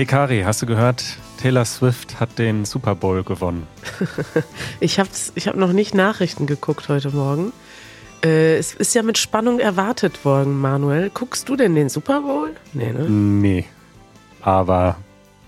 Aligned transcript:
Hey 0.00 0.06
Kari, 0.06 0.40
hast 0.46 0.62
du 0.62 0.66
gehört? 0.66 1.04
Taylor 1.42 1.66
Swift 1.66 2.20
hat 2.20 2.38
den 2.38 2.64
Super 2.64 2.94
Bowl 2.94 3.22
gewonnen. 3.22 3.66
ich 4.80 4.98
habe 4.98 5.10
ich 5.34 5.46
hab 5.46 5.56
noch 5.56 5.74
nicht 5.74 5.94
Nachrichten 5.94 6.46
geguckt 6.46 6.88
heute 6.88 7.10
Morgen. 7.10 7.52
Äh, 8.24 8.56
es 8.56 8.72
ist 8.72 8.94
ja 8.94 9.02
mit 9.02 9.18
Spannung 9.18 9.60
erwartet 9.60 10.24
worden, 10.24 10.58
Manuel. 10.58 11.10
Guckst 11.10 11.50
du 11.50 11.54
denn 11.54 11.74
den 11.74 11.90
Super 11.90 12.22
Bowl? 12.22 12.56
Nee, 12.72 12.94
ne? 12.94 13.10
Nee. 13.10 13.66
Aber 14.40 14.96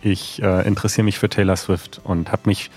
ich 0.03 0.43
äh, 0.43 0.67
interessiere 0.67 1.07
mich 1.07 1.19
für 1.19 1.31
Taylor 1.31 1.57
Swift 1.57 2.03
und 2.05 2.31
habe 2.31 2.43
mich 2.45 2.71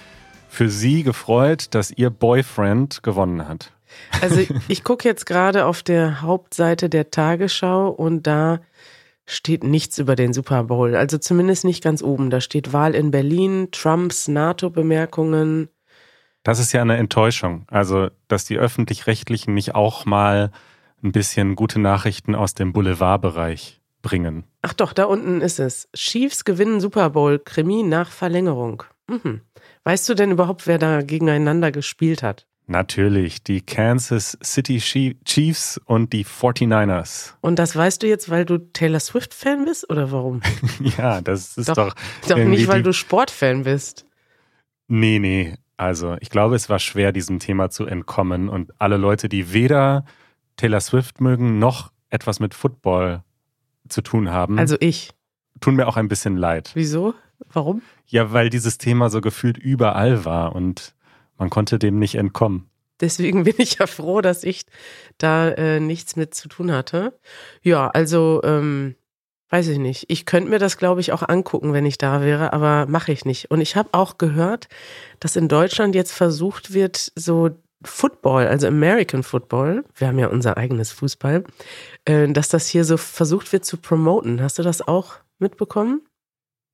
für 0.47 0.69
sie 0.69 1.03
gefreut, 1.03 1.75
dass 1.75 1.91
ihr 1.91 2.09
Boyfriend 2.09 3.03
gewonnen 3.03 3.49
hat. 3.49 3.73
Also 4.21 4.39
ich 4.69 4.85
gucke 4.85 5.05
jetzt 5.05 5.25
gerade 5.25 5.65
auf 5.65 5.83
der 5.83 6.21
Hauptseite 6.21 6.87
der 6.87 7.11
Tagesschau 7.11 7.89
und 7.89 8.27
da 8.27 8.61
steht 9.25 9.63
nichts 9.63 9.97
über 9.97 10.15
den 10.15 10.33
Super 10.33 10.63
Bowl. 10.63 10.95
Also 10.95 11.17
zumindest 11.17 11.65
nicht 11.65 11.83
ganz 11.83 12.01
oben. 12.01 12.29
Da 12.29 12.41
steht 12.41 12.73
Wahl 12.73 12.95
in 12.95 13.11
Berlin, 13.11 13.69
Trumps 13.71 14.27
NATO-Bemerkungen. 14.27 15.69
Das 16.43 16.59
ist 16.59 16.73
ja 16.73 16.81
eine 16.81 16.97
Enttäuschung. 16.97 17.65
Also, 17.67 18.09
dass 18.27 18.45
die 18.45 18.57
öffentlich-rechtlichen 18.57 19.53
nicht 19.53 19.73
auch 19.73 20.05
mal 20.05 20.51
ein 21.03 21.11
bisschen 21.11 21.55
gute 21.55 21.79
Nachrichten 21.79 22.35
aus 22.35 22.53
dem 22.53 22.71
Boulevardbereich 22.71 23.81
bringen. 24.01 24.43
Ach 24.61 24.73
doch, 24.73 24.93
da 24.93 25.05
unten 25.05 25.41
ist 25.41 25.59
es. 25.59 25.89
Chiefs 25.95 26.45
gewinnen 26.45 26.79
Super 26.79 27.09
Bowl, 27.09 27.39
Krimi 27.39 27.81
nach 27.81 28.11
Verlängerung. 28.11 28.83
Mhm. 29.07 29.41
Weißt 29.83 30.07
du 30.07 30.13
denn 30.13 30.31
überhaupt, 30.31 30.67
wer 30.67 30.77
da 30.77 31.01
gegeneinander 31.01 31.71
gespielt 31.71 32.21
hat? 32.21 32.47
Natürlich, 32.67 33.43
die 33.43 33.61
Kansas 33.61 34.37
City 34.43 34.79
Chiefs 34.79 35.79
und 35.85 36.13
die 36.13 36.25
49ers. 36.25 37.33
Und 37.41 37.59
das 37.59 37.75
weißt 37.75 38.01
du 38.01 38.07
jetzt, 38.07 38.29
weil 38.29 38.43
du 38.43 38.57
Taylor 38.57 38.99
Swift-Fan 38.99 39.65
bist 39.65 39.87
oder 39.89 40.11
warum? 40.11 40.41
ja, 40.97 41.21
das 41.21 41.57
ist 41.57 41.69
doch. 41.69 41.75
Doch, 41.75 41.95
doch 42.27 42.37
nicht, 42.37 42.67
weil 42.67 42.81
du 42.81 42.91
Sportfan 42.91 43.63
bist. 43.63 44.05
Nee, 44.87 45.19
nee. 45.19 45.55
Also, 45.77 46.15
ich 46.21 46.29
glaube, 46.29 46.55
es 46.55 46.69
war 46.69 46.79
schwer, 46.79 47.11
diesem 47.11 47.39
Thema 47.39 47.69
zu 47.69 47.85
entkommen. 47.85 48.49
Und 48.49 48.71
alle 48.79 48.97
Leute, 48.97 49.29
die 49.29 49.53
weder 49.53 50.05
Taylor 50.57 50.79
Swift 50.79 51.21
mögen, 51.21 51.59
noch 51.59 51.91
etwas 52.09 52.39
mit 52.39 52.53
Football 52.55 53.23
zu 53.89 54.01
tun 54.01 54.31
haben. 54.31 54.57
Also 54.57 54.77
ich. 54.79 55.11
Tun 55.59 55.75
mir 55.75 55.87
auch 55.87 55.97
ein 55.97 56.07
bisschen 56.07 56.35
leid. 56.35 56.71
Wieso? 56.73 57.13
Warum? 57.51 57.81
Ja, 58.07 58.33
weil 58.33 58.49
dieses 58.49 58.77
Thema 58.77 59.09
so 59.09 59.21
gefühlt 59.21 59.57
überall 59.57 60.25
war 60.25 60.55
und 60.55 60.94
man 61.37 61.49
konnte 61.49 61.79
dem 61.79 61.99
nicht 61.99 62.15
entkommen. 62.15 62.69
Deswegen 63.01 63.43
bin 63.45 63.55
ich 63.57 63.75
ja 63.79 63.87
froh, 63.87 64.21
dass 64.21 64.43
ich 64.43 64.65
da 65.17 65.49
äh, 65.49 65.79
nichts 65.79 66.15
mit 66.15 66.33
zu 66.33 66.47
tun 66.47 66.71
hatte. 66.71 67.17
Ja, 67.61 67.87
also 67.89 68.41
ähm, 68.43 68.95
weiß 69.49 69.67
ich 69.69 69.77
nicht. 69.77 70.05
Ich 70.09 70.25
könnte 70.25 70.49
mir 70.49 70.59
das, 70.59 70.77
glaube 70.77 71.01
ich, 71.01 71.11
auch 71.11 71.27
angucken, 71.27 71.73
wenn 71.73 71.85
ich 71.85 71.97
da 71.97 72.21
wäre, 72.21 72.53
aber 72.53 72.85
mache 72.87 73.11
ich 73.11 73.25
nicht. 73.25 73.51
Und 73.51 73.61
ich 73.61 73.75
habe 73.75 73.89
auch 73.91 74.17
gehört, 74.17 74.67
dass 75.19 75.35
in 75.35 75.47
Deutschland 75.47 75.95
jetzt 75.95 76.11
versucht 76.11 76.73
wird, 76.73 77.11
so 77.15 77.51
Football, 77.83 78.47
also 78.47 78.67
American 78.67 79.23
Football, 79.23 79.85
wir 79.95 80.07
haben 80.07 80.17
ja 80.17 80.27
unser 80.27 80.57
eigenes 80.57 80.91
Fußball, 80.91 81.43
äh, 82.05 82.27
dass 82.29 82.49
das 82.49 82.67
hier 82.67 82.83
so 82.83 82.97
versucht 82.97 83.53
wird 83.53 83.65
zu 83.65 83.77
promoten. 83.77 84.41
Hast 84.41 84.57
du 84.57 84.63
das 84.63 84.85
auch 84.87 85.15
mitbekommen? 85.37 86.01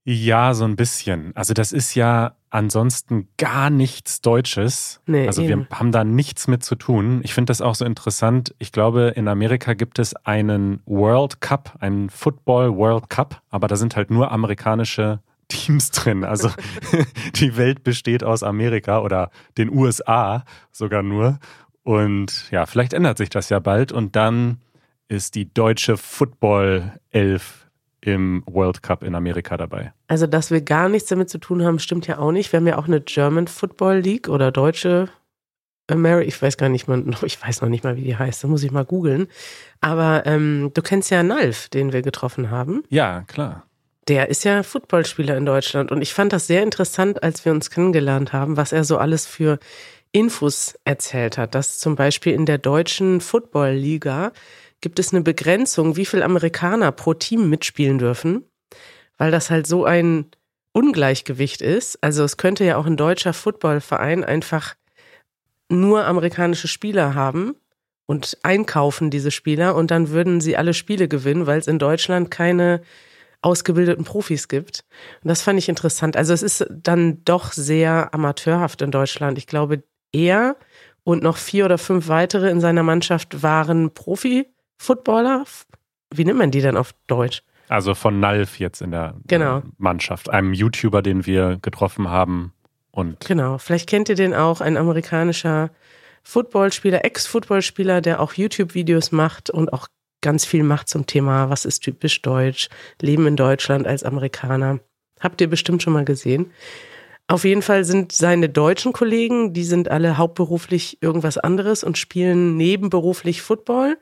Ja, 0.04 0.54
so 0.54 0.66
ein 0.66 0.76
bisschen. 0.76 1.36
Also 1.36 1.54
das 1.54 1.72
ist 1.72 1.94
ja 1.96 2.36
ansonsten 2.52 3.30
gar 3.38 3.70
nichts 3.70 4.22
Deutsches. 4.22 5.02
Nee, 5.08 5.26
also 5.26 5.42
eben. 5.42 5.68
wir 5.70 5.78
haben 5.78 5.92
da 5.92 6.04
nichts 6.04 6.48
mit 6.48 6.64
zu 6.64 6.76
tun. 6.76 7.22
Ich 7.24 7.34
finde 7.34 7.50
das 7.50 7.62
auch 7.62 7.76
so 7.76 7.86
interessant. 7.86 8.54
Ich 8.60 8.72
glaube, 8.72 9.14
in 9.16 9.28
Amerika 9.28 9.74
gibt 9.74 9.98
es 9.98 10.14
einen 10.26 10.82
World 10.86 11.42
Cup, 11.42 11.78
einen 11.80 12.10
Football 12.10 12.76
World 12.76 13.10
Cup, 13.10 13.42
aber 13.50 13.68
da 13.68 13.76
sind 13.76 13.96
halt 13.96 14.12
nur 14.12 14.32
amerikanische 14.32 15.22
Teams 15.48 15.92
drin. 15.92 16.24
Also 16.24 16.52
die 17.36 17.58
Welt 17.58 17.84
besteht 17.84 18.24
aus 18.24 18.44
Amerika 18.44 19.00
oder 19.00 19.32
den 19.58 19.70
USA 19.70 20.44
sogar 20.72 21.02
nur. 21.02 21.40
Und 21.84 22.52
ja, 22.52 22.66
vielleicht 22.66 22.94
ändert 22.94 23.18
sich 23.18 23.30
das 23.30 23.50
ja 23.50 23.60
bald 23.60 23.92
und 23.92 24.16
dann 24.16 24.62
ist 25.08 25.36
die 25.36 25.52
deutsche 25.52 25.98
Football 25.98 27.00
Elf 27.10 27.61
im 28.02 28.44
World 28.48 28.84
Cup 28.84 29.04
in 29.04 29.16
Amerika 29.16 29.58
dabei. 29.58 29.94
Also, 30.08 30.28
dass 30.28 30.52
wir 30.52 30.62
gar 30.62 30.90
nichts 30.90 31.10
damit 31.10 31.30
zu 31.30 31.38
tun 31.38 31.64
haben, 31.64 31.80
stimmt 31.80 32.08
ja 32.08 32.18
auch 32.18 32.32
nicht. 32.32 32.52
Wir 32.52 32.58
haben 32.58 32.68
ja 32.68 32.78
auch 32.78 32.88
eine 32.88 33.02
German 33.02 33.48
Football 33.48 34.00
League 34.00 34.28
oder 34.28 34.52
deutsche 34.52 35.10
America, 35.88 36.28
ich 36.28 36.42
weiß 36.42 36.58
gar 36.58 36.70
nicht 36.70 36.88
mal, 36.88 37.04
ich 37.24 37.42
weiß 37.42 37.62
noch 37.62 37.70
nicht 37.70 37.84
mal, 37.84 37.98
wie 37.98 38.04
die 38.04 38.16
heißt, 38.16 38.44
da 38.44 38.48
muss 38.48 38.64
ich 38.64 38.72
mal 38.72 38.86
googeln. 38.86 39.28
Aber 39.82 40.24
ähm, 40.26 40.72
du 40.74 40.82
kennst 40.82 41.12
ja 41.12 41.22
Nalf, 41.24 41.70
den 41.70 41.94
wir 41.94 42.02
getroffen 42.02 42.50
haben. 42.50 42.84
Ja, 42.90 43.24
klar. 43.28 43.66
Der 44.08 44.30
ist 44.30 44.44
ja 44.44 44.64
Footballspieler 44.64 45.38
in 45.38 45.46
Deutschland 45.46 45.92
und 45.92 46.02
ich 46.02 46.14
fand 46.14 46.34
das 46.34 46.48
sehr 46.48 46.64
interessant, 46.64 47.22
als 47.22 47.46
wir 47.46 47.52
uns 47.52 47.70
kennengelernt 47.70 48.34
haben, 48.34 48.58
was 48.58 48.72
er 48.72 48.84
so 48.84 48.98
alles 48.98 49.28
für 49.28 49.60
Infos 50.12 50.76
erzählt 50.86 51.38
hat. 51.38 51.54
Dass 51.54 51.80
zum 51.80 51.96
Beispiel 51.96 52.34
in 52.34 52.46
der 52.46 52.58
deutschen 52.58 53.22
Football-Liga 53.22 54.32
gibt 54.82 55.00
es 55.00 55.14
eine 55.14 55.22
Begrenzung, 55.22 55.96
wie 55.96 56.06
viele 56.06 56.26
Amerikaner 56.26 56.92
pro 56.92 57.14
Team 57.14 57.50
mitspielen 57.50 58.00
dürfen, 58.00 58.46
weil 59.18 59.32
das 59.32 59.50
halt 59.50 59.68
so 59.68 59.86
ein 59.86 60.26
Ungleichgewicht 60.74 61.62
ist. 61.62 62.04
Also 62.04 62.24
es 62.24 62.38
könnte 62.38 62.66
ja 62.66 62.78
auch 62.78 62.86
ein 62.86 62.98
deutscher 62.98 63.34
Footballverein 63.34 64.24
einfach 64.24 64.76
nur 65.70 66.06
amerikanische 66.06 66.68
Spieler 66.68 67.16
haben 67.16 67.56
und 68.06 68.38
einkaufen 68.44 69.10
diese 69.10 69.32
Spieler 69.32 69.76
und 69.76 69.92
dann 69.92 70.10
würden 70.10 70.42
sie 70.42 70.58
alle 70.58 70.74
Spiele 70.74 71.08
gewinnen, 71.08 71.48
weil 71.48 71.60
es 71.60 71.68
in 71.68 71.80
Deutschland 71.80 72.32
keine 72.32 72.82
ausgebildeten 73.42 74.04
Profis 74.04 74.48
gibt. 74.48 74.84
Und 75.24 75.30
das 75.30 75.42
fand 75.42 75.58
ich 75.60 75.70
interessant. 75.70 76.16
Also 76.18 76.34
es 76.34 76.44
ist 76.44 76.66
dann 76.70 77.24
doch 77.26 77.54
sehr 77.54 78.14
amateurhaft 78.14 78.82
in 78.82 78.92
Deutschland. 78.92 79.38
Ich 79.38 79.48
glaube, 79.48 79.84
er 80.12 80.58
und 81.04 81.24
noch 81.24 81.38
vier 81.38 81.66
oder 81.66 81.78
fünf 81.78 82.08
weitere 82.08 82.50
in 82.50 82.60
seiner 82.60 82.84
Mannschaft 82.84 83.42
waren 83.42 83.94
Profi 83.94 84.48
Footballer. 84.82 85.46
Wie 86.12 86.26
nennt 86.26 86.40
man 86.40 86.50
die 86.50 86.62
denn 86.62 86.76
auf 86.76 86.94
Deutsch? 87.06 87.44
Also 87.70 87.94
von 87.94 88.20
Nalf 88.20 88.60
jetzt 88.60 88.82
in 88.82 88.90
der 88.90 89.14
genau. 89.28 89.62
Mannschaft, 89.78 90.30
einem 90.30 90.54
YouTuber, 90.54 91.04
den 91.04 91.28
wir 91.28 91.60
getroffen 91.62 92.10
haben. 92.10 92.52
Und 92.90 93.20
genau, 93.26 93.60
vielleicht 93.60 93.88
kennt 93.88 94.10
ihr 94.10 94.16
den 94.16 94.34
auch, 94.34 94.60
ein 94.60 94.78
amerikanischer 94.78 95.70
Footballspieler, 96.24 97.06
Ex-Footballspieler, 97.06 98.02
der 98.02 98.20
auch 98.20 98.34
YouTube-Videos 98.34 99.12
macht 99.12 99.52
und 99.52 99.72
auch 99.72 99.88
ganz 100.22 100.46
viel 100.46 100.64
macht 100.64 100.90
zum 100.90 101.06
Thema, 101.06 101.52
was 101.52 101.64
ist 101.66 101.82
typisch 101.82 102.22
deutsch, 102.24 102.68
Leben 103.00 103.28
in 103.28 103.36
Deutschland 103.36 103.86
als 103.86 104.04
Amerikaner. 104.04 104.80
Habt 105.20 105.42
ihr 105.42 105.48
bestimmt 105.48 105.84
schon 105.84 105.94
mal 105.94 106.06
gesehen. 106.06 106.52
Auf 107.28 107.46
jeden 107.46 107.62
Fall 107.62 107.86
sind 107.86 108.12
seine 108.12 108.50
deutschen 108.50 108.94
Kollegen, 108.94 109.54
die 109.54 109.64
sind 109.64 109.90
alle 109.90 110.18
hauptberuflich 110.18 110.98
irgendwas 111.02 111.38
anderes 111.38 111.84
und 111.84 112.00
spielen 112.00 112.58
nebenberuflich 112.58 113.44
Football. 113.44 113.98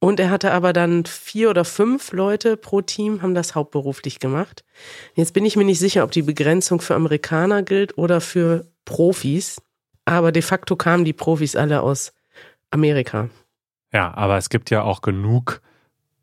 Und 0.00 0.18
er 0.18 0.30
hatte 0.30 0.52
aber 0.52 0.72
dann 0.72 1.04
vier 1.04 1.50
oder 1.50 1.66
fünf 1.66 2.12
Leute 2.12 2.56
pro 2.56 2.80
Team, 2.80 3.20
haben 3.20 3.34
das 3.34 3.54
hauptberuflich 3.54 4.18
gemacht. 4.18 4.64
Jetzt 5.14 5.34
bin 5.34 5.44
ich 5.44 5.56
mir 5.56 5.64
nicht 5.64 5.78
sicher, 5.78 6.04
ob 6.04 6.10
die 6.10 6.22
Begrenzung 6.22 6.80
für 6.80 6.94
Amerikaner 6.94 7.62
gilt 7.62 7.98
oder 7.98 8.22
für 8.22 8.66
Profis. 8.86 9.60
Aber 10.06 10.32
de 10.32 10.40
facto 10.40 10.74
kamen 10.74 11.04
die 11.04 11.12
Profis 11.12 11.54
alle 11.54 11.82
aus 11.82 12.14
Amerika. 12.70 13.28
Ja, 13.92 14.14
aber 14.14 14.38
es 14.38 14.48
gibt 14.48 14.70
ja 14.70 14.82
auch 14.82 15.02
genug 15.02 15.60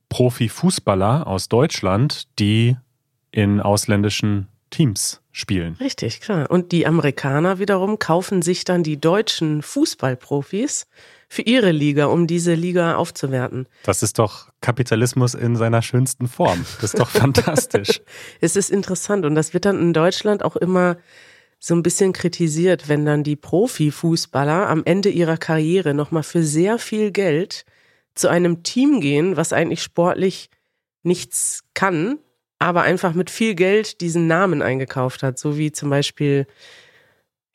Profifußballer 0.10 1.28
aus 1.28 1.48
Deutschland, 1.48 2.28
die 2.40 2.78
in 3.32 3.62
ausländischen 3.62 4.48
Teams 4.72 5.22
spielen. 5.32 5.76
Richtig, 5.80 6.22
klar. 6.22 6.50
Und 6.50 6.72
die 6.72 6.88
Amerikaner 6.88 7.60
wiederum 7.60 8.00
kaufen 8.00 8.42
sich 8.42 8.66
dann 8.66 8.82
die 8.82 9.00
deutschen 9.00 9.62
Fußballprofis 9.62 10.88
für 11.28 11.42
ihre 11.42 11.72
Liga, 11.72 12.06
um 12.06 12.26
diese 12.26 12.54
Liga 12.54 12.96
aufzuwerten. 12.96 13.68
Das 13.84 14.02
ist 14.02 14.18
doch 14.18 14.50
Kapitalismus 14.62 15.34
in 15.34 15.56
seiner 15.56 15.82
schönsten 15.82 16.28
Form. 16.28 16.66
Das 16.82 16.94
ist 16.94 17.00
doch 17.00 17.10
fantastisch. 17.12 18.02
Es 18.40 18.56
ist 18.56 18.70
interessant 18.70 19.26
und 19.26 19.36
das 19.36 19.54
wird 19.54 19.66
dann 19.66 19.80
in 19.80 19.94
Deutschland 19.94 20.44
auch 20.44 20.56
immer 20.56 20.98
so 21.60 21.74
ein 21.74 21.84
bisschen 21.84 22.14
kritisiert, 22.14 22.88
wenn 22.88 23.06
dann 23.06 23.24
die 23.24 23.36
Profifußballer 23.36 24.70
am 24.70 24.84
Ende 24.86 25.10
ihrer 25.10 25.38
Karriere 25.38 25.94
nochmal 25.94 26.24
für 26.24 26.44
sehr 26.44 26.78
viel 26.78 27.12
Geld 27.12 27.66
zu 28.14 28.28
einem 28.30 28.64
Team 28.64 29.02
gehen, 29.02 29.38
was 29.38 29.54
eigentlich 29.54 29.82
sportlich 29.82 30.50
nichts 31.04 31.64
kann, 31.74 32.20
aber 32.60 32.84
einfach 32.84 33.14
mit 33.14 33.30
viel 33.30 33.56
Geld 33.56 34.02
diesen 34.02 34.28
Namen 34.28 34.62
eingekauft 34.62 35.24
hat, 35.24 35.40
so 35.40 35.58
wie 35.58 35.72
zum 35.72 35.90
Beispiel 35.90 36.48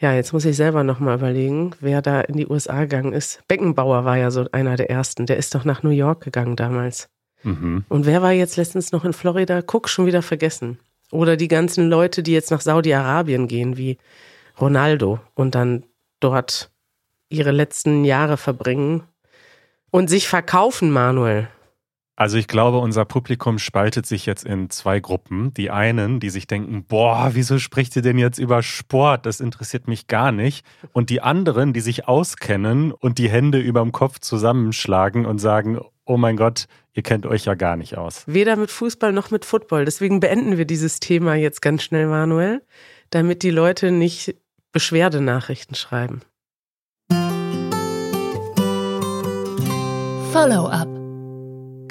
ja, 0.02 0.12
jetzt 0.12 0.32
muss 0.32 0.44
ich 0.44 0.56
selber 0.56 0.82
nochmal 0.82 1.16
überlegen, 1.16 1.70
wer 1.78 2.02
da 2.02 2.22
in 2.22 2.36
die 2.36 2.48
USA 2.48 2.80
gegangen 2.80 3.12
ist. 3.12 3.40
Beckenbauer 3.46 4.04
war 4.04 4.16
ja 4.16 4.32
so 4.32 4.46
einer 4.50 4.74
der 4.74 4.90
ersten. 4.90 5.26
Der 5.26 5.36
ist 5.36 5.54
doch 5.54 5.64
nach 5.64 5.84
New 5.84 5.90
York 5.90 6.24
gegangen 6.24 6.56
damals. 6.56 7.08
Mhm. 7.44 7.84
Und 7.88 8.04
wer 8.04 8.20
war 8.20 8.32
jetzt 8.32 8.56
letztens 8.56 8.90
noch 8.90 9.04
in 9.04 9.12
Florida? 9.12 9.62
Guck, 9.62 9.88
schon 9.88 10.06
wieder 10.06 10.22
vergessen. 10.22 10.80
Oder 11.12 11.36
die 11.36 11.46
ganzen 11.46 11.88
Leute, 11.88 12.24
die 12.24 12.32
jetzt 12.32 12.50
nach 12.50 12.60
Saudi-Arabien 12.60 13.46
gehen, 13.46 13.76
wie 13.76 13.96
Ronaldo 14.60 15.20
und 15.34 15.54
dann 15.54 15.84
dort 16.18 16.72
ihre 17.28 17.52
letzten 17.52 18.04
Jahre 18.04 18.36
verbringen 18.36 19.04
und 19.92 20.10
sich 20.10 20.26
verkaufen, 20.26 20.90
Manuel. 20.90 21.46
Also 22.14 22.36
ich 22.36 22.46
glaube, 22.46 22.78
unser 22.78 23.06
Publikum 23.06 23.58
spaltet 23.58 24.04
sich 24.06 24.26
jetzt 24.26 24.44
in 24.44 24.68
zwei 24.68 25.00
Gruppen. 25.00 25.54
Die 25.54 25.70
einen, 25.70 26.20
die 26.20 26.28
sich 26.28 26.46
denken, 26.46 26.84
boah, 26.84 27.30
wieso 27.32 27.58
spricht 27.58 27.96
ihr 27.96 28.02
denn 28.02 28.18
jetzt 28.18 28.38
über 28.38 28.62
Sport? 28.62 29.24
Das 29.24 29.40
interessiert 29.40 29.88
mich 29.88 30.08
gar 30.08 30.30
nicht. 30.30 30.64
Und 30.92 31.08
die 31.08 31.22
anderen, 31.22 31.72
die 31.72 31.80
sich 31.80 32.06
auskennen 32.08 32.92
und 32.92 33.16
die 33.16 33.30
Hände 33.30 33.58
überm 33.58 33.92
Kopf 33.92 34.18
zusammenschlagen 34.18 35.24
und 35.24 35.38
sagen, 35.38 35.80
oh 36.04 36.18
mein 36.18 36.36
Gott, 36.36 36.66
ihr 36.92 37.02
kennt 37.02 37.24
euch 37.24 37.46
ja 37.46 37.54
gar 37.54 37.76
nicht 37.76 37.96
aus. 37.96 38.24
Weder 38.26 38.56
mit 38.56 38.70
Fußball 38.70 39.12
noch 39.12 39.30
mit 39.30 39.46
Football. 39.46 39.86
Deswegen 39.86 40.20
beenden 40.20 40.58
wir 40.58 40.66
dieses 40.66 41.00
Thema 41.00 41.34
jetzt 41.34 41.62
ganz 41.62 41.82
schnell, 41.82 42.08
Manuel, 42.08 42.62
damit 43.08 43.42
die 43.42 43.50
Leute 43.50 43.90
nicht 43.90 44.36
Beschwerdenachrichten 44.72 45.74
schreiben. 45.74 46.20
Follow-up. 50.32 51.01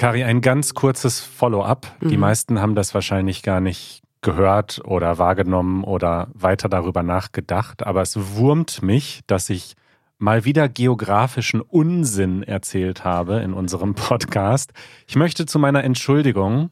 Kari, 0.01 0.23
ein 0.23 0.41
ganz 0.41 0.73
kurzes 0.73 1.19
Follow-up. 1.19 1.85
Mhm. 1.99 2.09
Die 2.09 2.17
meisten 2.17 2.59
haben 2.59 2.73
das 2.73 2.95
wahrscheinlich 2.95 3.43
gar 3.43 3.61
nicht 3.61 4.01
gehört 4.21 4.81
oder 4.83 5.19
wahrgenommen 5.19 5.83
oder 5.83 6.27
weiter 6.33 6.69
darüber 6.69 7.03
nachgedacht, 7.03 7.85
aber 7.85 8.01
es 8.01 8.35
wurmt 8.35 8.81
mich, 8.81 9.19
dass 9.27 9.51
ich 9.51 9.75
mal 10.17 10.43
wieder 10.43 10.69
geografischen 10.69 11.61
Unsinn 11.61 12.41
erzählt 12.41 13.03
habe 13.05 13.41
in 13.41 13.53
unserem 13.53 13.93
Podcast. 13.93 14.73
Ich 15.05 15.17
möchte 15.17 15.45
zu 15.45 15.59
meiner 15.59 15.83
Entschuldigung 15.83 16.71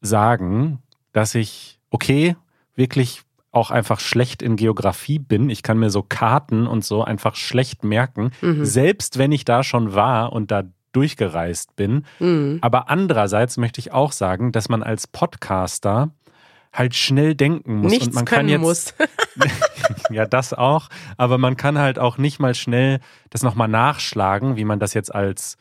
sagen, 0.00 0.78
dass 1.12 1.34
ich, 1.34 1.80
okay, 1.90 2.36
wirklich 2.76 3.22
auch 3.50 3.72
einfach 3.72 3.98
schlecht 3.98 4.40
in 4.40 4.54
Geografie 4.54 5.18
bin. 5.18 5.50
Ich 5.50 5.64
kann 5.64 5.80
mir 5.80 5.90
so 5.90 6.04
Karten 6.04 6.68
und 6.68 6.84
so 6.84 7.02
einfach 7.02 7.34
schlecht 7.34 7.82
merken, 7.82 8.30
mhm. 8.40 8.64
selbst 8.64 9.18
wenn 9.18 9.32
ich 9.32 9.44
da 9.44 9.64
schon 9.64 9.94
war 9.96 10.32
und 10.32 10.52
da 10.52 10.62
durchgereist 10.92 11.76
bin. 11.76 12.04
Mhm. 12.18 12.58
Aber 12.62 12.88
andererseits 12.88 13.56
möchte 13.56 13.80
ich 13.80 13.92
auch 13.92 14.12
sagen, 14.12 14.52
dass 14.52 14.68
man 14.68 14.82
als 14.82 15.06
Podcaster 15.06 16.10
halt 16.72 16.94
schnell 16.94 17.34
denken 17.34 17.76
muss 17.76 17.90
Nichts 17.90 18.08
und 18.08 18.14
man 18.14 18.24
kann 18.24 18.48
jetzt 18.48 18.60
muss. 18.60 18.94
ja 20.10 20.26
das 20.26 20.52
auch, 20.52 20.88
aber 21.16 21.38
man 21.38 21.56
kann 21.56 21.78
halt 21.78 21.98
auch 21.98 22.18
nicht 22.18 22.38
mal 22.38 22.54
schnell 22.54 23.00
das 23.30 23.42
nochmal 23.42 23.68
nachschlagen, 23.68 24.56
wie 24.56 24.64
man 24.64 24.78
das 24.78 24.94
jetzt 24.94 25.14
als 25.14 25.56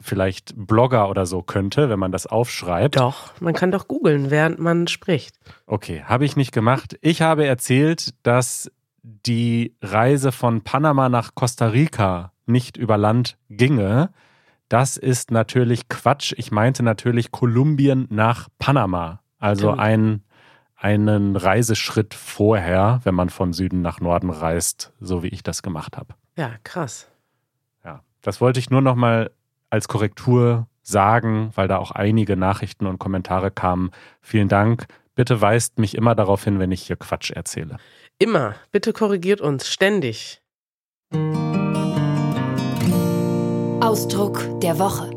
vielleicht 0.00 0.54
Blogger 0.56 1.08
oder 1.08 1.26
so 1.26 1.42
könnte, 1.42 1.88
wenn 1.88 1.98
man 1.98 2.12
das 2.12 2.26
aufschreibt. 2.26 2.96
Doch, 2.96 3.32
man 3.40 3.54
kann 3.54 3.72
doch 3.72 3.88
googeln, 3.88 4.30
während 4.30 4.58
man 4.58 4.86
spricht. 4.86 5.36
Okay, 5.66 6.02
habe 6.04 6.24
ich 6.24 6.36
nicht 6.36 6.52
gemacht. 6.52 6.96
Ich 7.00 7.22
habe 7.22 7.46
erzählt, 7.46 8.14
dass 8.22 8.70
die 9.02 9.74
Reise 9.82 10.32
von 10.32 10.62
Panama 10.62 11.08
nach 11.08 11.34
Costa 11.34 11.68
Rica 11.68 12.32
nicht 12.46 12.76
über 12.76 12.96
Land 12.96 13.36
ginge. 13.48 14.10
Das 14.68 14.96
ist 14.96 15.30
natürlich 15.30 15.88
Quatsch. 15.88 16.34
Ich 16.36 16.50
meinte 16.50 16.82
natürlich 16.82 17.30
Kolumbien 17.30 18.06
nach 18.10 18.48
Panama. 18.58 19.20
Also 19.38 19.72
ein 19.72 20.22
einen 20.78 21.36
Reiseschritt 21.36 22.14
vorher, 22.14 23.00
wenn 23.02 23.14
man 23.14 23.30
von 23.30 23.52
Süden 23.52 23.82
nach 23.82 24.00
Norden 24.00 24.30
reist, 24.30 24.92
so 25.00 25.22
wie 25.22 25.28
ich 25.28 25.42
das 25.42 25.62
gemacht 25.62 25.96
habe. 25.96 26.14
Ja, 26.36 26.52
krass. 26.62 27.08
Ja, 27.84 28.02
das 28.22 28.40
wollte 28.40 28.60
ich 28.60 28.70
nur 28.70 28.80
noch 28.80 28.94
mal 28.94 29.30
als 29.70 29.88
Korrektur 29.88 30.68
sagen, 30.82 31.50
weil 31.54 31.68
da 31.68 31.78
auch 31.78 31.90
einige 31.90 32.36
Nachrichten 32.36 32.86
und 32.86 32.98
Kommentare 32.98 33.50
kamen. 33.50 33.90
Vielen 34.22 34.48
Dank. 34.48 34.86
Bitte 35.14 35.40
weist 35.40 35.78
mich 35.78 35.96
immer 35.96 36.14
darauf 36.14 36.44
hin, 36.44 36.60
wenn 36.60 36.70
ich 36.70 36.82
hier 36.82 36.96
Quatsch 36.96 37.32
erzähle. 37.32 37.78
Immer. 38.18 38.54
Bitte 38.70 38.92
korrigiert 38.92 39.40
uns 39.40 39.68
ständig. 39.68 40.40
Ausdruck 43.88 44.60
der 44.60 44.78
Woche. 44.78 45.08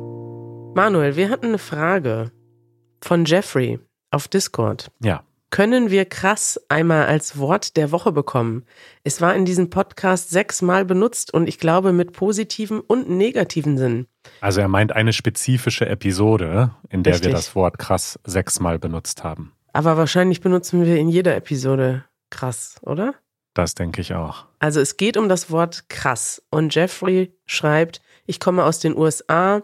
Manuel, 0.75 1.17
wir 1.17 1.29
hatten 1.29 1.47
eine 1.47 1.57
Frage 1.57 2.31
von 3.01 3.25
Jeffrey 3.25 3.81
auf 4.11 4.29
Discord. 4.29 4.89
Ja 5.03 5.25
können 5.49 5.91
wir 5.91 6.05
krass 6.05 6.57
einmal 6.69 7.07
als 7.07 7.37
Wort 7.37 7.75
der 7.75 7.91
Woche 7.91 8.13
bekommen. 8.13 8.63
Es 9.03 9.19
war 9.19 9.35
in 9.35 9.43
diesem 9.43 9.69
Podcast 9.69 10.29
sechsmal 10.29 10.85
benutzt 10.85 11.33
und 11.33 11.49
ich 11.49 11.59
glaube 11.59 11.91
mit 11.91 12.13
positiven 12.13 12.79
und 12.79 13.09
negativen 13.09 13.77
Sinn. 13.77 14.07
Also 14.39 14.61
er 14.61 14.69
meint 14.69 14.93
eine 14.93 15.11
spezifische 15.11 15.85
Episode, 15.87 16.71
in 16.87 17.03
der 17.03 17.15
Richtig. 17.15 17.27
wir 17.27 17.35
das 17.35 17.53
Wort 17.53 17.77
krass 17.77 18.17
sechsmal 18.23 18.79
benutzt 18.79 19.25
haben. 19.25 19.51
Aber 19.73 19.97
wahrscheinlich 19.97 20.39
benutzen 20.39 20.85
wir 20.85 20.95
in 20.95 21.09
jeder 21.09 21.35
Episode 21.35 22.05
krass, 22.29 22.77
oder? 22.83 23.15
Das 23.53 23.75
denke 23.75 23.99
ich 23.99 24.13
auch. 24.13 24.45
Also 24.59 24.79
es 24.79 24.95
geht 24.95 25.17
um 25.17 25.27
das 25.27 25.51
Wort 25.51 25.89
krass 25.89 26.41
und 26.49 26.73
Jeffrey 26.73 27.33
schreibt, 27.45 28.01
ich 28.31 28.39
komme 28.39 28.63
aus 28.63 28.79
den 28.79 28.97
USA 28.97 29.61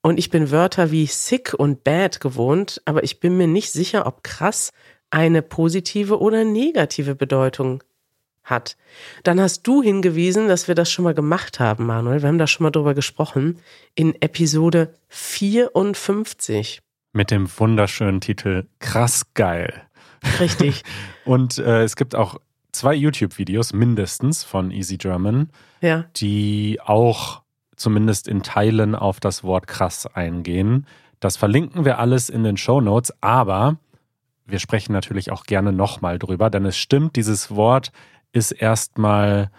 und 0.00 0.18
ich 0.18 0.30
bin 0.30 0.50
Wörter 0.50 0.90
wie 0.90 1.06
sick 1.06 1.54
und 1.54 1.84
bad 1.84 2.20
gewohnt, 2.20 2.80
aber 2.86 3.04
ich 3.04 3.20
bin 3.20 3.36
mir 3.36 3.46
nicht 3.46 3.70
sicher, 3.70 4.06
ob 4.06 4.24
krass 4.24 4.72
eine 5.10 5.42
positive 5.42 6.18
oder 6.18 6.42
negative 6.44 7.14
Bedeutung 7.14 7.84
hat. 8.44 8.78
Dann 9.24 9.38
hast 9.38 9.66
du 9.66 9.82
hingewiesen, 9.82 10.48
dass 10.48 10.68
wir 10.68 10.74
das 10.74 10.90
schon 10.90 11.04
mal 11.04 11.12
gemacht 11.12 11.60
haben, 11.60 11.84
Manuel. 11.84 12.22
Wir 12.22 12.28
haben 12.28 12.38
da 12.38 12.46
schon 12.46 12.64
mal 12.64 12.70
drüber 12.70 12.94
gesprochen 12.94 13.58
in 13.94 14.14
Episode 14.22 14.94
54. 15.08 16.80
Mit 17.12 17.30
dem 17.30 17.46
wunderschönen 17.58 18.22
Titel 18.22 18.66
Krass 18.78 19.34
geil. 19.34 19.82
Richtig. 20.40 20.82
Und 21.26 21.58
äh, 21.58 21.82
es 21.82 21.94
gibt 21.94 22.14
auch 22.14 22.40
zwei 22.72 22.94
YouTube-Videos 22.94 23.74
mindestens 23.74 24.44
von 24.44 24.70
Easy 24.70 24.96
German, 24.96 25.50
ja. 25.82 26.06
die 26.16 26.80
auch 26.82 27.42
zumindest 27.78 28.28
in 28.28 28.42
Teilen 28.42 28.94
auf 28.94 29.20
das 29.20 29.44
Wort 29.44 29.66
krass 29.66 30.06
eingehen. 30.06 30.86
Das 31.20 31.36
verlinken 31.36 31.84
wir 31.84 31.98
alles 31.98 32.28
in 32.28 32.44
den 32.44 32.56
Show 32.56 32.80
Notes, 32.80 33.12
aber 33.20 33.78
wir 34.46 34.58
sprechen 34.58 34.92
natürlich 34.92 35.30
auch 35.30 35.44
gerne 35.44 35.72
nochmal 35.72 36.18
drüber, 36.18 36.50
denn 36.50 36.64
es 36.64 36.78
stimmt, 36.78 37.16
dieses 37.16 37.50
Wort 37.54 37.92
ist 38.32 38.52
erstmal 38.52 39.50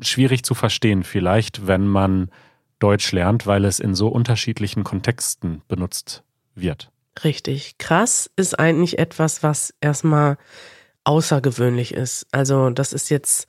schwierig 0.00 0.42
zu 0.42 0.54
verstehen, 0.54 1.04
vielleicht, 1.04 1.66
wenn 1.66 1.86
man 1.86 2.30
Deutsch 2.78 3.12
lernt, 3.12 3.46
weil 3.46 3.64
es 3.64 3.80
in 3.80 3.94
so 3.94 4.08
unterschiedlichen 4.08 4.84
Kontexten 4.84 5.62
benutzt 5.68 6.22
wird. 6.54 6.90
Richtig. 7.24 7.78
Krass 7.78 8.30
ist 8.36 8.58
eigentlich 8.58 8.98
etwas, 8.98 9.42
was 9.42 9.72
erstmal 9.80 10.36
außergewöhnlich 11.04 11.94
ist. 11.94 12.26
Also, 12.32 12.70
das 12.70 12.92
ist 12.92 13.08
jetzt 13.08 13.46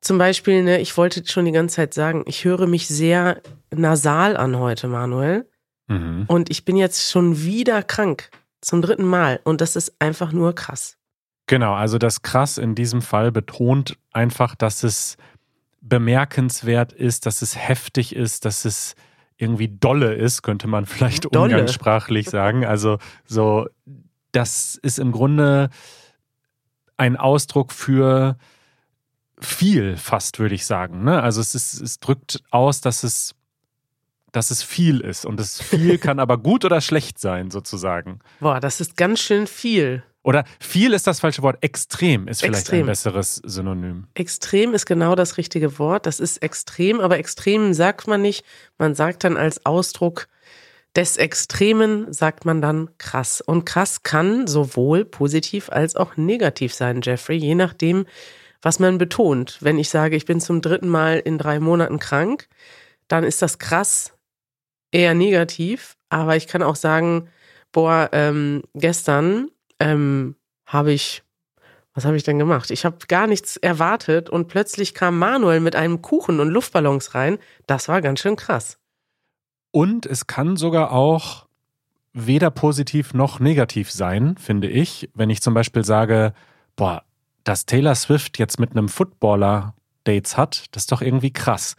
zum 0.00 0.18
Beispiel, 0.18 0.62
ne, 0.62 0.80
ich 0.80 0.96
wollte 0.96 1.26
schon 1.26 1.44
die 1.44 1.52
ganze 1.52 1.76
Zeit 1.76 1.94
sagen, 1.94 2.24
ich 2.26 2.44
höre 2.44 2.66
mich 2.66 2.88
sehr 2.88 3.42
nasal 3.70 4.36
an 4.36 4.58
heute, 4.58 4.88
Manuel. 4.88 5.46
Mhm. 5.88 6.24
Und 6.26 6.50
ich 6.50 6.64
bin 6.64 6.76
jetzt 6.76 7.10
schon 7.10 7.42
wieder 7.42 7.82
krank. 7.82 8.30
Zum 8.60 8.82
dritten 8.82 9.04
Mal. 9.04 9.40
Und 9.44 9.60
das 9.60 9.76
ist 9.76 9.94
einfach 10.00 10.32
nur 10.32 10.54
krass. 10.54 10.96
Genau, 11.46 11.74
also 11.74 11.98
das 11.98 12.22
krass 12.22 12.58
in 12.58 12.74
diesem 12.74 13.02
Fall 13.02 13.32
betont 13.32 13.96
einfach, 14.12 14.54
dass 14.54 14.82
es 14.82 15.16
bemerkenswert 15.80 16.92
ist, 16.92 17.26
dass 17.26 17.42
es 17.42 17.56
heftig 17.56 18.14
ist, 18.14 18.44
dass 18.44 18.64
es 18.64 18.94
irgendwie 19.36 19.68
dolle 19.68 20.14
ist, 20.14 20.42
könnte 20.42 20.68
man 20.68 20.86
vielleicht 20.86 21.34
dolle. 21.34 21.54
umgangssprachlich 21.54 22.28
sagen. 22.28 22.64
Also 22.64 22.98
so, 23.24 23.68
das 24.32 24.78
ist 24.82 24.98
im 24.98 25.12
Grunde 25.12 25.70
ein 26.96 27.16
Ausdruck 27.16 27.72
für 27.72 28.36
viel, 29.40 29.96
fast 29.96 30.38
würde 30.38 30.54
ich 30.54 30.66
sagen. 30.66 31.04
Ne? 31.04 31.22
Also 31.22 31.40
es, 31.40 31.54
ist, 31.54 31.80
es 31.80 32.00
drückt 32.00 32.42
aus, 32.50 32.80
dass 32.80 33.02
es 33.02 33.34
dass 34.32 34.52
es 34.52 34.62
viel 34.62 35.00
ist. 35.00 35.26
Und 35.26 35.40
das 35.40 35.60
viel 35.60 35.98
kann 35.98 36.20
aber 36.20 36.38
gut 36.38 36.64
oder 36.64 36.80
schlecht 36.80 37.18
sein, 37.18 37.50
sozusagen. 37.50 38.20
Boah, 38.38 38.60
das 38.60 38.80
ist 38.80 38.96
ganz 38.96 39.20
schön 39.20 39.46
viel. 39.46 40.04
Oder 40.22 40.44
viel 40.58 40.92
ist 40.92 41.06
das 41.06 41.20
falsche 41.20 41.42
Wort. 41.42 41.58
Extrem 41.62 42.28
ist 42.28 42.40
vielleicht 42.42 42.60
extrem. 42.60 42.80
ein 42.80 42.86
besseres 42.86 43.36
Synonym. 43.44 44.06
Extrem 44.14 44.74
ist 44.74 44.84
genau 44.84 45.14
das 45.14 45.38
richtige 45.38 45.78
Wort. 45.78 46.06
Das 46.06 46.20
ist 46.20 46.38
extrem, 46.38 47.00
aber 47.00 47.18
extrem 47.18 47.72
sagt 47.72 48.06
man 48.06 48.20
nicht. 48.20 48.44
Man 48.76 48.94
sagt 48.94 49.24
dann 49.24 49.36
als 49.36 49.64
Ausdruck 49.64 50.28
des 50.94 51.16
Extremen, 51.16 52.12
sagt 52.12 52.44
man 52.44 52.60
dann 52.60 52.90
krass. 52.98 53.40
Und 53.40 53.64
krass 53.64 54.02
kann 54.02 54.46
sowohl 54.46 55.04
positiv 55.04 55.70
als 55.70 55.96
auch 55.96 56.16
negativ 56.16 56.74
sein, 56.74 57.00
Jeffrey, 57.02 57.36
je 57.36 57.54
nachdem, 57.54 58.06
was 58.62 58.78
man 58.78 58.98
betont. 58.98 59.58
Wenn 59.60 59.78
ich 59.78 59.88
sage, 59.88 60.16
ich 60.16 60.26
bin 60.26 60.40
zum 60.40 60.60
dritten 60.60 60.88
Mal 60.88 61.18
in 61.18 61.38
drei 61.38 61.60
Monaten 61.60 61.98
krank, 61.98 62.48
dann 63.08 63.24
ist 63.24 63.42
das 63.42 63.58
krass 63.58 64.12
eher 64.92 65.14
negativ, 65.14 65.96
aber 66.08 66.36
ich 66.36 66.46
kann 66.46 66.62
auch 66.62 66.76
sagen, 66.76 67.28
boah, 67.72 68.10
ähm, 68.12 68.62
gestern 68.74 69.50
ähm, 69.78 70.36
habe 70.66 70.92
ich, 70.92 71.22
was 71.94 72.04
habe 72.04 72.16
ich 72.16 72.22
denn 72.22 72.38
gemacht? 72.38 72.70
Ich 72.70 72.84
habe 72.84 72.98
gar 73.08 73.26
nichts 73.26 73.56
erwartet 73.56 74.30
und 74.30 74.48
plötzlich 74.48 74.94
kam 74.94 75.18
Manuel 75.18 75.60
mit 75.60 75.76
einem 75.76 76.02
Kuchen 76.02 76.40
und 76.40 76.48
Luftballons 76.48 77.14
rein. 77.14 77.38
Das 77.66 77.88
war 77.88 78.00
ganz 78.02 78.20
schön 78.20 78.36
krass. 78.36 78.78
Und 79.72 80.06
es 80.06 80.26
kann 80.26 80.56
sogar 80.56 80.92
auch 80.92 81.46
weder 82.12 82.50
positiv 82.50 83.14
noch 83.14 83.38
negativ 83.38 83.90
sein, 83.90 84.36
finde 84.36 84.68
ich. 84.68 85.08
Wenn 85.14 85.30
ich 85.30 85.42
zum 85.42 85.54
Beispiel 85.54 85.84
sage, 85.84 86.32
boah, 86.74 87.04
dass 87.44 87.66
Taylor 87.66 87.94
Swift 87.94 88.38
jetzt 88.38 88.58
mit 88.58 88.72
einem 88.72 88.88
Footballer 88.88 89.74
Dates 90.04 90.36
hat, 90.36 90.66
das 90.72 90.84
ist 90.84 90.92
doch 90.92 91.02
irgendwie 91.02 91.32
krass. 91.32 91.76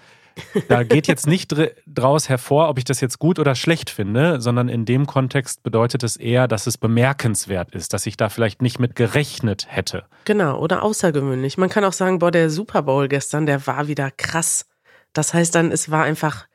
da 0.69 0.83
geht 0.83 1.07
jetzt 1.07 1.27
nicht 1.27 1.53
draus 1.87 2.29
hervor, 2.29 2.69
ob 2.69 2.77
ich 2.77 2.83
das 2.83 3.01
jetzt 3.01 3.19
gut 3.19 3.39
oder 3.39 3.55
schlecht 3.55 3.89
finde, 3.89 4.39
sondern 4.39 4.69
in 4.69 4.85
dem 4.85 5.05
Kontext 5.05 5.63
bedeutet 5.63 6.03
es 6.03 6.15
eher, 6.15 6.47
dass 6.47 6.67
es 6.67 6.77
bemerkenswert 6.77 7.73
ist, 7.73 7.93
dass 7.93 8.05
ich 8.05 8.17
da 8.17 8.29
vielleicht 8.29 8.61
nicht 8.61 8.79
mit 8.79 8.95
gerechnet 8.95 9.67
hätte. 9.69 10.05
Genau, 10.25 10.59
oder 10.59 10.83
außergewöhnlich. 10.83 11.57
Man 11.57 11.69
kann 11.69 11.83
auch 11.83 11.93
sagen, 11.93 12.19
boah, 12.19 12.31
der 12.31 12.49
Super 12.49 12.83
Bowl 12.83 13.07
gestern, 13.07 13.45
der 13.45 13.65
war 13.67 13.87
wieder 13.87 14.11
krass. 14.11 14.65
Das 15.13 15.33
heißt 15.33 15.53
dann, 15.55 15.71
es 15.71 15.91
war 15.91 16.03
einfach 16.03 16.45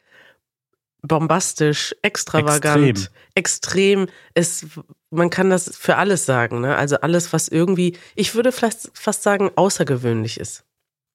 bombastisch, 1.02 1.94
extravagant, 2.02 3.10
extrem. 3.34 4.06
extrem. 4.06 4.06
Es, 4.34 4.66
man 5.10 5.30
kann 5.30 5.50
das 5.50 5.76
für 5.76 5.96
alles 5.96 6.26
sagen, 6.26 6.60
ne? 6.60 6.76
Also 6.76 6.96
alles, 6.96 7.32
was 7.32 7.48
irgendwie, 7.48 7.96
ich 8.14 8.34
würde 8.34 8.52
fast, 8.52 8.90
fast 8.94 9.22
sagen, 9.22 9.50
außergewöhnlich 9.54 10.38
ist. 10.40 10.64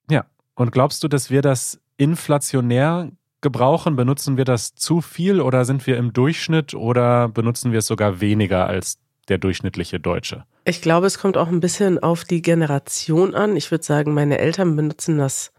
Ja. 0.10 0.26
Und 0.56 0.72
glaubst 0.72 1.04
du, 1.04 1.08
dass 1.08 1.30
wir 1.30 1.42
das 1.42 1.80
inflationär 1.98 3.12
gebrauchen? 3.42 3.96
Benutzen 3.96 4.38
wir 4.38 4.46
das 4.46 4.76
zu 4.76 5.02
viel 5.02 5.42
oder 5.42 5.66
sind 5.66 5.86
wir 5.88 5.98
im 5.98 6.14
Durchschnitt 6.14 6.74
oder 6.74 7.30
benutzen 7.30 7.72
wir 7.72 7.80
es 7.80 7.88
sogar 7.88 8.22
weniger 8.22 8.68
als 8.68 8.98
der 9.28 9.38
durchschnittliche 9.38 10.00
Deutsche? 10.00 10.46
Ich 10.66 10.82
glaube, 10.82 11.08
es 11.08 11.18
kommt 11.18 11.38
auch 11.38 11.48
ein 11.48 11.60
bisschen 11.60 12.00
auf 12.00 12.24
die 12.24 12.42
Generation 12.42 13.34
an. 13.34 13.56
Ich 13.58 13.72
würde 13.72 13.84
sagen, 13.84 14.14
meine 14.14 14.38
Eltern 14.38 14.76
benutzen 14.76 15.18
das 15.18 15.52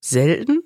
selten. 0.00 0.62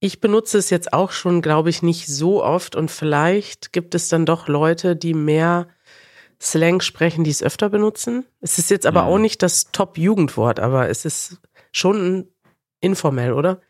Ich 0.00 0.20
benutze 0.20 0.58
es 0.58 0.70
jetzt 0.70 0.92
auch 0.92 1.12
schon, 1.12 1.40
glaube 1.40 1.70
ich, 1.70 1.82
nicht 1.82 2.06
so 2.06 2.44
oft 2.44 2.76
und 2.76 2.90
vielleicht 2.90 3.72
gibt 3.72 3.94
es 3.94 4.08
dann 4.08 4.26
doch 4.26 4.48
Leute, 4.48 4.96
die 4.96 5.14
mehr 5.14 5.68
Slang 6.40 6.80
sprechen, 6.80 7.24
die 7.24 7.30
es 7.30 7.42
öfter 7.42 7.70
benutzen. 7.70 8.26
Es 8.40 8.58
ist 8.58 8.70
jetzt 8.70 8.86
aber 8.86 9.02
mhm. 9.04 9.08
auch 9.08 9.18
nicht 9.18 9.42
das 9.42 9.70
Top-Jugendwort, 9.72 10.60
aber 10.60 10.88
es 10.90 11.04
ist 11.04 11.40
schon 11.72 12.28
informell, 12.80 13.32
oder? 13.32 13.60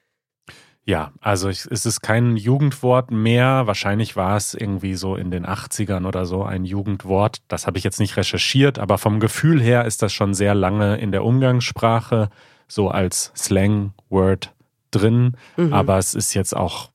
Ja, 0.86 1.12
also 1.20 1.48
es 1.48 1.66
ist 1.66 2.02
kein 2.02 2.36
Jugendwort 2.36 3.10
mehr. 3.10 3.66
Wahrscheinlich 3.66 4.16
war 4.16 4.36
es 4.36 4.52
irgendwie 4.52 4.94
so 4.96 5.16
in 5.16 5.30
den 5.30 5.46
80ern 5.46 6.06
oder 6.06 6.26
so 6.26 6.42
ein 6.42 6.66
Jugendwort. 6.66 7.38
Das 7.48 7.66
habe 7.66 7.78
ich 7.78 7.84
jetzt 7.84 8.00
nicht 8.00 8.18
recherchiert, 8.18 8.78
aber 8.78 8.98
vom 8.98 9.18
Gefühl 9.18 9.62
her 9.62 9.86
ist 9.86 10.02
das 10.02 10.12
schon 10.12 10.34
sehr 10.34 10.54
lange 10.54 10.98
in 10.98 11.10
der 11.10 11.24
Umgangssprache 11.24 12.28
so 12.68 12.88
als 12.88 13.32
Slang-Word 13.34 14.53
drin, 14.94 15.36
mhm. 15.56 15.72
aber 15.72 15.98
es 15.98 16.14
ist 16.14 16.34
jetzt 16.34 16.56
auch, 16.56 16.90